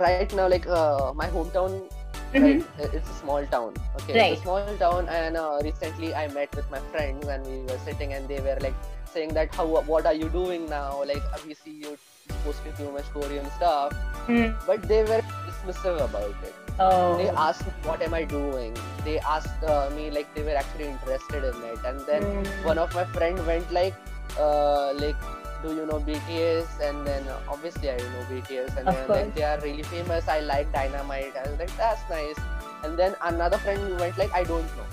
right 0.00 0.32
now 0.34 0.48
like 0.48 0.66
uh, 0.66 1.12
my 1.14 1.28
hometown 1.28 1.88
right 2.34 2.62
uh, 2.80 2.88
it's 2.92 3.08
a 3.10 3.14
small 3.14 3.44
town 3.46 3.74
okay 4.00 4.18
Right. 4.18 4.32
it's 4.32 4.40
a 4.40 4.44
small 4.44 4.76
town 4.78 5.08
and 5.08 5.36
uh, 5.36 5.60
recently 5.62 6.14
i 6.14 6.26
met 6.28 6.54
with 6.56 6.70
my 6.70 6.80
friends 6.92 7.26
and 7.28 7.46
we 7.46 7.58
were 7.70 7.78
sitting 7.84 8.12
and 8.14 8.28
they 8.28 8.40
were 8.40 8.56
like 8.60 8.74
saying 9.12 9.34
that 9.34 9.54
how 9.54 9.66
what 9.66 10.06
are 10.06 10.14
you 10.14 10.28
doing 10.28 10.66
now 10.68 11.04
like 11.04 11.22
we 11.46 11.54
see 11.54 11.72
you 11.84 11.96
posting 12.44 12.72
too 12.80 12.90
much 12.92 13.04
korean 13.12 13.48
stuff 13.56 13.92
Hmm. 14.26 14.50
but 14.66 14.82
they 14.88 15.02
were 15.02 15.20
dismissive 15.46 16.00
about 16.02 16.34
it 16.48 16.54
oh. 16.78 17.16
they 17.18 17.28
asked 17.44 17.64
what 17.88 18.00
am 18.00 18.14
i 18.14 18.22
doing 18.24 18.72
they 19.04 19.18
asked 19.18 19.64
uh, 19.64 19.90
me 19.96 20.10
like 20.10 20.32
they 20.36 20.44
were 20.44 20.54
actually 20.60 20.84
interested 20.86 21.42
in 21.50 21.56
it 21.72 21.80
and 21.84 22.00
then 22.10 22.22
Hmm. 22.22 22.64
one 22.68 22.78
of 22.78 22.94
my 22.94 23.04
friend 23.16 23.44
went 23.46 23.72
like 23.72 23.94
uh, 24.38 24.92
like 24.94 25.16
do 25.62 25.74
you 25.74 25.86
know 25.86 25.98
bts 26.00 26.66
and 26.82 27.06
then 27.06 27.26
uh, 27.28 27.38
obviously 27.48 27.90
i 27.90 27.96
know 27.96 28.24
bts 28.30 28.76
and 28.76 28.88
Of 28.88 28.94
then 28.94 29.08
like 29.08 29.34
they 29.34 29.44
are 29.44 29.60
really 29.60 29.82
famous. 29.84 30.28
I 30.28 30.40
like 30.40 30.72
dynamite. 30.72 31.36
I 31.36 31.48
was 31.48 31.58
like 31.58 31.74
that's 31.76 32.02
nice. 32.10 32.38
And 32.84 32.98
then 32.98 33.14
another 33.22 33.58
friend 33.58 33.98
went 34.00 34.18
like, 34.18 34.32
I 34.32 34.42
don't 34.44 34.66
know 34.76 34.86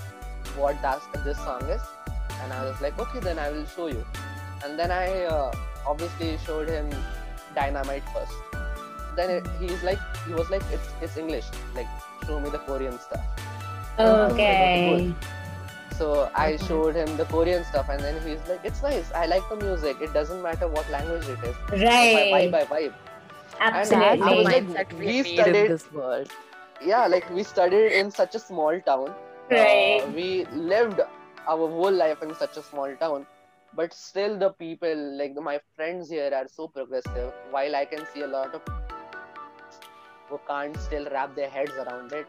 what 0.56 0.80
that 0.82 1.00
this 1.24 1.38
song 1.38 1.62
is, 1.68 1.82
and 2.42 2.52
I 2.52 2.64
was 2.64 2.80
like, 2.80 2.98
okay, 2.98 3.20
then 3.20 3.38
I 3.38 3.50
will 3.50 3.66
show 3.66 3.88
you. 3.88 4.04
And 4.64 4.78
then 4.78 4.90
I 4.90 5.24
uh, 5.24 5.52
obviously 5.86 6.38
showed 6.46 6.68
him 6.68 6.88
Dynamite 7.54 8.04
first. 8.14 8.32
Then 9.16 9.30
it, 9.30 9.46
he's 9.58 9.82
like, 9.82 9.98
he 10.26 10.34
was 10.34 10.50
like, 10.50 10.62
it's 10.72 10.88
it's 11.02 11.16
English, 11.16 11.46
like 11.74 11.88
show 12.26 12.38
me 12.38 12.50
the 12.50 12.58
Korean 12.58 12.98
stuff. 12.98 13.26
Okay. 13.98 15.12
So 16.00 16.30
I 16.42 16.56
showed 16.66 16.94
him 16.98 17.16
the 17.16 17.24
Korean 17.30 17.64
stuff, 17.70 17.88
and 17.94 18.00
then 18.08 18.18
he's 18.26 18.42
like, 18.50 18.68
"It's 18.70 18.82
nice. 18.84 19.08
I 19.22 19.24
like 19.32 19.48
the 19.52 19.56
music. 19.62 20.04
It 20.08 20.12
doesn't 20.18 20.42
matter 20.44 20.68
what 20.76 20.90
language 20.96 21.26
it 21.32 21.42
is. 21.48 21.56
If 21.72 21.72
I 21.72 22.04
vibe, 22.18 22.52
Right. 22.52 22.54
I 22.60 22.64
vibe." 22.74 22.94
That's 23.58 23.92
I 23.92 24.14
was 24.36 24.46
like, 24.46 24.68
mindset 24.68 24.94
we 25.00 25.06
we 25.06 25.10
need 25.16 25.26
in 25.26 25.34
studied- 25.40 25.70
this 25.72 25.84
world. 25.98 26.30
Yeah, 26.90 27.02
like 27.14 27.26
we 27.38 27.42
studied 27.50 27.96
in 28.02 28.10
such 28.20 28.38
a 28.38 28.42
small 28.44 28.80
town. 28.86 29.10
Right. 29.50 30.00
Uh, 30.04 30.06
we 30.20 30.28
lived 30.70 31.02
our 31.54 31.68
whole 31.76 31.98
life 32.04 32.22
in 32.28 32.34
such 32.44 32.56
a 32.62 32.62
small 32.70 32.94
town, 33.04 33.26
but 33.80 33.92
still 33.98 34.38
the 34.44 34.50
people, 34.64 35.04
like 35.20 35.34
my 35.50 35.58
friends 35.76 36.14
here, 36.16 36.30
are 36.40 36.46
so 36.56 36.68
progressive. 36.78 37.28
While 37.58 37.76
I 37.82 37.84
can 37.92 38.06
see 38.14 38.22
a 38.28 38.32
lot 38.38 38.54
of 38.60 38.72
who 40.30 40.40
can't 40.48 40.76
still 40.88 41.06
wrap 41.16 41.34
their 41.42 41.50
heads 41.58 41.72
around 41.84 42.12
it. 42.22 42.26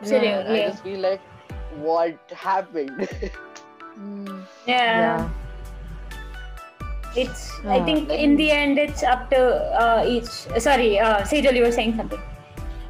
Absolutely. 0.00 0.28
And 0.28 0.48
I 0.58 0.68
just 0.68 0.82
feel 0.82 1.00
like, 1.08 1.20
what 1.76 2.16
happened? 2.34 3.08
Mm, 3.98 4.44
Yeah. 4.66 4.76
yeah. 5.00 5.28
It's. 7.16 7.50
I 7.64 7.80
think 7.82 8.10
in 8.10 8.36
the 8.36 8.50
end, 8.50 8.78
it's 8.78 9.02
up 9.02 9.30
to 9.30 9.40
uh, 9.80 10.04
each. 10.06 10.28
Sorry, 10.60 10.98
uh, 10.98 11.22
Sejal, 11.22 11.54
you 11.56 11.62
were 11.62 11.72
saying 11.72 11.96
something. 11.96 12.20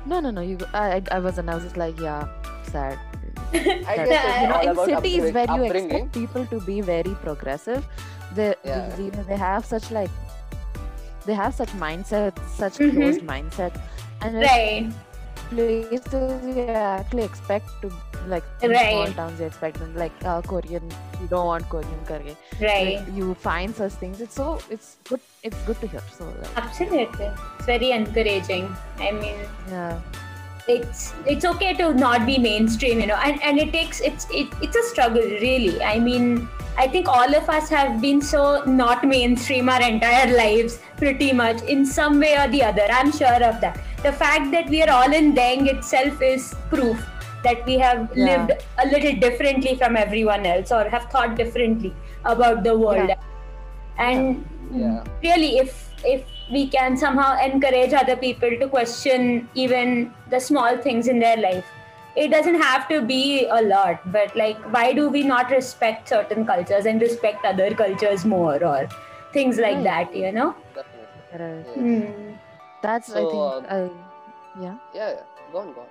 No, 0.05 0.19
no, 0.21 0.31
no. 0.31 0.41
You. 0.41 0.59
I, 0.75 0.97
I, 0.99 1.03
I 1.13 1.19
wasn't. 1.21 1.49
I 1.49 1.55
was 1.55 1.63
just 1.63 1.77
like, 1.77 1.99
yeah, 2.01 2.27
sad. 2.65 2.99
I 3.55 3.59
guess 4.03 4.11
it's 4.11 4.43
you 4.43 4.49
know, 4.49 4.83
in 4.83 4.97
cities 4.97 5.33
where 5.33 5.47
you 5.47 5.65
upbringing. 5.67 5.91
expect 5.91 6.13
people 6.13 6.47
to 6.47 6.61
be 6.67 6.81
very 6.81 7.15
progressive, 7.23 7.87
they, 8.35 8.55
Yeah. 8.65 8.89
they, 8.97 9.05
you 9.05 9.11
know, 9.13 9.23
they 9.23 9.37
have 9.37 9.65
such 9.65 9.93
like, 9.93 10.11
they 11.25 11.35
have 11.35 11.55
such 11.55 11.71
mindset, 11.79 12.35
such 12.49 12.79
Mhm. 12.79 12.95
closed 12.99 13.21
mindset, 13.23 13.79
and 14.23 14.37
it's 14.37 14.51
Right. 14.51 14.91
Places 15.51 16.57
you 16.57 16.67
actually 16.69 17.23
expect 17.23 17.69
to 17.83 17.91
like 18.27 18.45
in 18.63 18.75
small 18.75 19.07
towns 19.13 19.41
you 19.41 19.47
expect 19.47 19.79
them 19.79 19.95
like 19.95 20.13
uh, 20.25 20.43
Korean. 20.43 20.83
You 21.21 21.27
don't 21.29 21.47
want 21.47 21.69
Korean 21.69 22.05
curry. 22.05 22.37
Right. 22.61 22.99
Like, 22.99 23.17
you 23.17 23.35
find 23.35 23.75
such 23.75 23.93
things. 23.93 24.21
It's 24.21 24.35
so 24.35 24.61
it's 24.71 24.97
good. 25.09 25.21
It's 25.43 25.57
good 25.63 25.81
to 25.81 25.87
hear. 25.87 26.03
So 26.13 26.27
like, 26.27 26.57
Absolutely. 26.57 27.31
It's 27.57 27.67
very 27.67 27.91
encouraging. 27.93 28.75
I 28.99 29.13
mean, 29.13 29.37
yeah. 29.69 30.01
it's 30.69 31.15
it's 31.27 31.45
okay 31.45 31.73
to 31.75 31.95
not 31.95 32.27
be 32.27 32.39
mainstream 32.39 33.01
you 33.01 33.07
know 33.07 33.19
and 33.27 33.41
and 33.49 33.59
it 33.65 33.73
takes 33.73 34.01
it's 34.01 34.27
it, 34.31 34.49
it's 34.61 34.77
a 34.77 34.83
struggle 34.83 35.23
really 35.43 35.81
i 35.91 35.97
mean 36.07 36.49
i 36.77 36.89
think 36.89 37.07
all 37.09 37.37
of 37.41 37.49
us 37.49 37.69
have 37.69 38.01
been 38.01 38.21
so 38.21 38.65
not 38.65 39.05
mainstream 39.07 39.69
our 39.69 39.81
entire 39.81 40.27
lives 40.43 40.81
pretty 40.97 41.33
much 41.33 41.63
in 41.63 41.87
some 41.87 42.19
way 42.19 42.37
or 42.37 42.49
the 42.49 42.63
other 42.71 42.89
i'm 42.91 43.13
sure 43.13 43.45
of 43.51 43.61
that 43.61 43.79
the 44.03 44.13
fact 44.13 44.51
that 44.53 44.69
we 44.69 44.83
are 44.83 44.91
all 44.91 45.13
in 45.13 45.35
Daeng 45.35 45.67
itself 45.67 46.21
is 46.23 46.55
proof 46.71 47.05
that 47.45 47.65
we 47.67 47.79
have 47.79 48.11
Yeah. 48.15 48.25
lived 48.29 48.53
a 48.85 48.87
little 48.89 49.17
differently 49.25 49.75
from 49.77 49.97
everyone 49.97 50.47
else 50.47 50.73
or 50.73 50.85
have 50.89 51.05
thought 51.15 51.37
differently 51.37 51.93
about 52.25 52.63
the 52.65 52.77
world 52.77 53.11
and 53.99 54.45
Yeah. 54.71 55.03
really 55.23 55.59
if 55.59 55.83
if 56.05 56.25
we 56.55 56.67
can 56.73 56.97
somehow 56.97 57.29
encourage 57.45 57.93
other 58.01 58.17
people 58.17 58.51
to 58.63 58.69
question 58.69 59.49
even 59.55 60.13
the 60.35 60.41
small 60.49 60.77
things 60.87 61.09
in 61.15 61.19
their 61.25 61.37
life 61.45 61.71
it 62.25 62.29
doesn't 62.35 62.61
have 62.63 62.89
to 62.91 63.01
be 63.13 63.47
a 63.59 63.63
lot 63.63 64.05
but 64.17 64.37
like 64.43 64.61
why 64.77 64.85
do 64.99 65.09
we 65.17 65.23
not 65.31 65.51
respect 65.51 66.09
certain 66.09 66.45
cultures 66.51 66.87
and 66.93 67.01
respect 67.07 67.45
other 67.53 67.71
cultures 67.83 68.25
more 68.35 68.59
or 68.73 68.87
things 69.39 69.59
like 69.67 69.77
Right. 69.77 69.89
that 69.91 70.17
you 70.25 70.33
know 70.41 70.49
Definitely. 70.75 71.47
Right. 71.47 71.67
Yes. 71.77 72.39
That's 72.83 73.11
I 73.11 73.25
think 73.25 73.43
um, 73.43 73.67
I 73.69 73.91
yeah. 74.61 74.77
Yeah, 74.95 75.11
yeah. 75.11 75.23
Go 75.53 75.59
on, 75.59 75.73
go 75.73 75.81
on. 75.83 75.87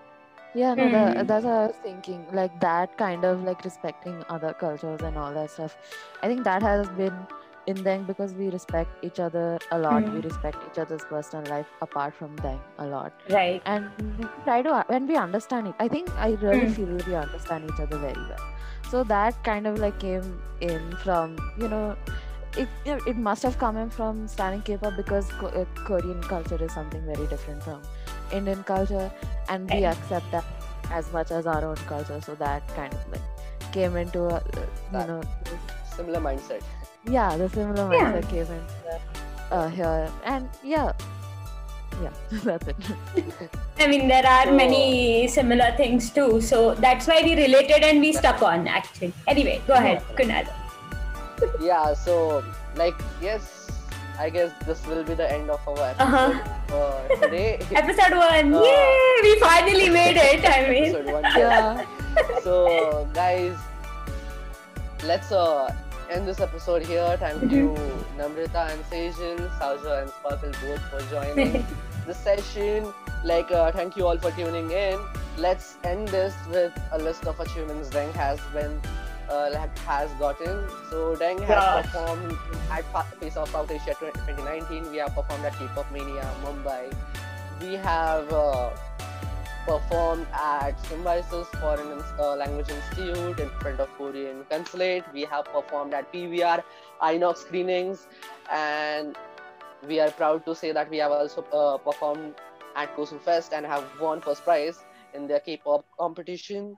Yeah, 0.54 0.74
no, 0.74 0.90
that, 0.90 1.18
Hmm. 1.18 1.28
that's 1.28 1.44
what 1.46 1.54
I 1.54 1.66
was 1.68 1.76
thinking. 1.84 2.26
Like 2.32 2.60
that 2.62 2.98
kind 2.98 3.26
of 3.26 3.44
like 3.44 3.64
respecting 3.66 4.24
other 4.30 4.54
cultures 4.54 5.02
and 5.02 5.18
all 5.18 5.34
that 5.34 5.52
stuff. 5.52 5.76
I 6.24 6.28
think 6.28 6.44
that 6.46 6.62
has 6.64 6.88
been 6.90 7.28
in 7.68 7.84
them 7.84 8.06
because 8.06 8.34
we 8.34 8.50
respect 8.50 8.90
each 9.04 9.20
other 9.20 9.60
a 9.72 9.78
lot. 9.78 10.10
We 10.14 10.20
Hmm. 10.20 10.28
respect 10.28 10.58
each 10.72 10.78
other's 10.78 11.04
personal 11.06 11.46
life 11.52 11.68
apart 11.82 12.14
from 12.14 12.36
them 12.38 12.60
a 12.78 12.86
lot, 12.86 13.12
right 13.30 13.62
and 13.66 13.90
we 14.20 14.28
try 14.46 14.62
to 14.62 14.84
when 14.88 15.08
we 15.08 15.18
understand 15.18 15.68
it. 15.68 15.76
I 15.80 15.88
think 15.90 16.10
I 16.18 16.30
really 16.42 16.68
Hmm. 16.68 16.74
feel 16.78 16.98
we 17.08 17.16
understand 17.16 17.70
each 17.72 17.80
other 17.88 17.98
very 17.98 18.26
well. 18.30 18.46
So 18.92 19.04
that 19.06 19.44
kind 19.44 19.68
of 19.68 19.80
like 19.80 20.00
came 20.00 20.42
in 20.62 20.96
from 21.04 21.38
you 21.58 21.68
know. 21.68 21.98
It, 22.58 22.70
it 22.86 23.18
must 23.18 23.44
have 23.44 23.58
come 23.60 23.76
in 23.78 23.90
from 23.90 24.28
standing 24.28 24.62
K-pop 24.62 24.96
because 24.96 25.30
Ko- 25.40 25.48
uh, 25.48 25.66
Korean 25.86 26.22
culture 26.24 26.62
is 26.64 26.72
something 26.74 27.06
very 27.06 27.28
different 27.28 27.62
from 27.64 27.82
Indian 28.32 28.64
culture, 28.64 29.12
and 29.50 29.70
we 29.70 29.84
Right. 29.84 29.96
accept 29.98 30.32
that 30.32 30.46
as 30.92 31.12
much 31.12 31.32
as 31.32 31.46
our 31.48 31.66
own 31.66 31.76
culture. 31.88 32.22
So 32.22 32.36
that 32.36 32.68
kind 32.76 32.94
of 32.94 33.12
like 33.12 33.22
came 33.74 33.98
into 33.98 34.24
a, 34.28 34.36
uh, 34.36 34.42
you 34.94 35.08
know, 35.08 35.22
Similar 35.98 36.20
mindset. 36.22 36.62
yeah, 37.06 37.36
the 37.36 37.50
similar 37.50 37.92
Yeah. 37.94 38.14
mindset 38.14 38.30
came 38.30 38.42
into 38.42 38.76
the, 38.88 39.56
uh, 39.56 39.68
here, 39.70 40.10
and 40.24 40.50
yeah, 40.64 40.92
yeah, 42.02 42.10
that's 42.44 42.68
it. 42.68 42.76
i 43.80 43.88
mean 43.88 44.08
there 44.10 44.26
are 44.26 44.46
So- 44.46 44.56
many 44.56 45.28
similar 45.28 45.72
things 45.78 46.10
too 46.10 46.42
so 46.42 46.74
that's 46.76 47.08
why 47.08 47.22
we 47.24 47.36
related 47.36 47.84
and 47.90 48.00
we 48.02 48.12
stuck 48.14 48.42
on 48.42 48.68
actually 48.68 49.14
anyway 49.28 49.62
go 49.68 49.74
ahead 49.76 50.02
kunal 50.18 50.44
Yeah, 51.66 51.94
so 51.94 52.44
like 52.76 52.94
yes, 53.22 53.70
I 54.20 54.30
guess 54.30 54.52
this 54.66 54.86
will 54.86 55.04
be 55.04 55.14
the 55.16 55.26
end 55.32 55.50
of 55.50 55.60
our 55.68 55.80
episode 55.90 56.06
Uh-huh. 56.06 56.34
for 56.70 57.22
today. 57.26 57.58
episode 57.82 58.16
one 58.24 58.54
Uh, 58.54 58.62
yay 58.64 59.16
we 59.26 59.32
finally 59.40 59.90
made 59.90 60.18
it 60.18 60.46
i 60.46 60.68
mean 60.74 60.86
episode 60.96 61.10
one. 61.12 61.24
Yeah, 61.24 61.86
So 62.44 63.08
guys, 63.14 63.58
let's 65.04 65.32
uh 65.32 65.74
end 66.10 66.28
this 66.28 66.40
episode 66.40 66.86
here. 66.86 67.18
Thank 67.20 67.52
you, 67.52 67.74
Namrita 68.18 68.70
and 68.72 68.84
Sejal, 68.92 69.42
Saja 69.60 70.02
and 70.04 70.10
Sparkle 70.20 70.54
both 70.62 70.84
for 70.92 71.02
joining 71.10 71.66
the 72.06 72.14
session. 72.14 72.94
Like, 73.24 73.50
uh, 73.52 73.72
thank 73.72 73.98
you 73.98 74.06
all 74.06 74.18
for 74.20 74.30
tuning 74.38 74.70
in. 74.70 75.00
Let's 75.38 75.78
end 75.84 76.08
this 76.10 76.36
with 76.52 76.72
a 76.92 77.00
list 77.00 77.26
of 77.26 77.40
achievements 77.40 77.90
Daeng 77.90 78.14
has 78.14 78.40
been 78.54 78.80
uh, 79.30 79.68
has 79.86 80.12
gotten. 80.14 80.68
So 80.90 81.16
Daeng 81.16 81.40
has 81.42 81.48
Gosh. 81.48 81.86
performed 81.86 82.38
at 82.72 82.84
Fa- 82.92 83.18
Face 83.20 83.38
of 83.38 83.50
South 83.50 83.72
Asia 83.72 83.96
2019. 84.00 84.92
We 84.92 84.98
have 84.98 85.14
performed 85.16 85.46
at 85.46 85.54
K-pop 85.58 85.92
Mania 85.92 86.30
Mumbai. 86.44 86.94
We 87.62 87.74
have 87.76 88.32
uh, 88.32 88.72
performed 89.66 90.28
at 90.34 90.80
Symbiosis 90.88 91.48
Foreign 91.60 92.02
uh, 92.20 92.36
Language 92.36 92.70
Institute 92.70 93.40
in 93.40 93.50
front 93.62 93.80
of 93.80 93.90
Korean 93.98 94.44
Consulate. 94.50 95.04
We 95.14 95.24
have 95.24 95.46
performed 95.46 95.94
at 95.94 96.12
PVR 96.14 96.64
Inox 97.02 97.38
screenings, 97.38 98.08
and 98.52 99.16
we 99.88 100.00
are 100.00 100.12
proud 100.12 100.46
to 100.46 100.56
say 100.56 100.72
that 100.72 100.90
we 100.90 100.98
have 100.98 101.12
also 101.12 101.44
uh, 101.54 101.78
performed 101.78 102.36
at 102.76 102.96
Kosu 102.96 103.20
Fest 103.22 103.54
and 103.54 103.66
have 103.66 103.84
won 104.00 104.22
first 104.22 104.44
prize 104.44 104.84
in 105.14 105.28
their 105.28 105.40
K-pop 105.40 105.86
competition. 105.98 106.78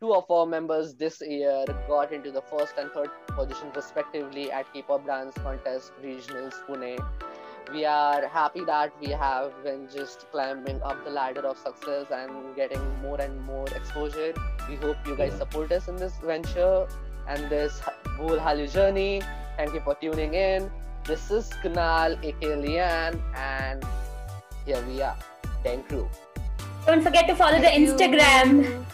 Two 0.00 0.12
of 0.12 0.28
our 0.28 0.44
members 0.44 0.94
this 0.94 1.22
year 1.24 1.64
got 1.88 2.12
into 2.12 2.30
the 2.32 2.42
first 2.42 2.74
and 2.76 2.90
third 2.90 3.10
position 3.28 3.70
respectively 3.74 4.50
at 4.50 4.70
K-pop 4.72 5.06
dance 5.06 5.34
contest 5.38 5.92
regionals 6.02 6.54
Pune. 6.66 6.98
We 7.72 7.84
are 7.84 8.26
happy 8.26 8.64
that 8.64 8.92
we 9.00 9.12
have 9.12 9.52
been 9.62 9.88
just 9.88 10.26
climbing 10.32 10.82
up 10.82 11.04
the 11.04 11.10
ladder 11.10 11.46
of 11.46 11.58
success 11.58 12.06
and 12.10 12.56
getting 12.56 12.82
more 13.02 13.20
and 13.20 13.40
more 13.42 13.66
exposure. 13.68 14.34
We 14.68 14.74
hope 14.76 14.96
you 15.06 15.16
guys 15.16 15.32
support 15.38 15.70
us 15.70 15.86
in 15.88 15.96
this 15.96 16.14
venture 16.22 16.88
and 17.28 17.48
this 17.48 17.80
whole 18.18 18.36
Hallyu 18.36 18.70
journey. 18.70 19.22
Thank 19.56 19.74
you 19.74 19.80
for 19.80 19.94
tuning 19.94 20.34
in. 20.34 20.70
This 21.04 21.30
is 21.30 21.48
Kunal, 21.62 22.18
aka 22.22 22.56
Lian, 22.56 23.22
and 23.36 23.84
here 24.66 24.82
we 24.88 25.00
are, 25.02 25.16
Daeng 25.64 25.86
Crew. 25.88 26.08
Don't 26.84 27.02
forget 27.02 27.28
to 27.28 27.36
follow 27.36 27.60
the 27.60 27.68
Instagram. 27.68 28.64
you. 28.64 28.86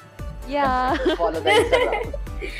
Instagram. 0.50 1.06
Yeah. 1.06 1.14
Follow 1.16 1.40
the 1.40 1.50
Instagram. 1.50 2.14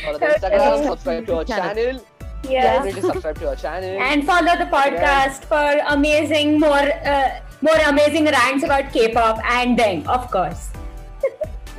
Follow 0.05 0.19
the 0.19 0.27
Instagram, 0.27 0.85
subscribe 0.85 1.27
to 1.27 1.37
our 1.37 1.45
channel. 1.45 2.07
Yeah. 2.49 2.83
Definitely 2.83 3.03
subscribe 3.03 3.39
to 3.39 3.49
our 3.49 3.57
channel. 3.57 4.01
And 4.01 4.27
follow 4.27 4.57
the 4.57 4.65
podcast 4.65 5.45
for 5.45 5.81
amazing, 5.89 6.59
more 6.59 6.89
uh, 7.05 7.41
more 7.61 7.77
amazing 7.87 8.25
rants 8.25 8.65
about 8.65 8.93
K-pop 8.93 9.39
and 9.45 9.79
Daeng, 9.79 10.07
of 10.07 10.31
course. 10.31 10.71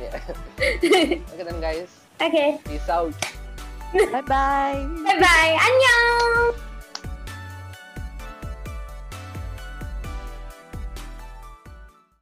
Yeah. 0.00 0.20
okay 0.58 1.22
then 1.42 1.60
guys, 1.60 1.88
okay. 2.20 2.58
peace 2.64 2.88
out. 2.88 3.14
bye 3.92 4.22
bye. 4.22 4.86
Bye 5.04 5.18
bye. 5.18 5.58
Annyeong. 5.58 6.71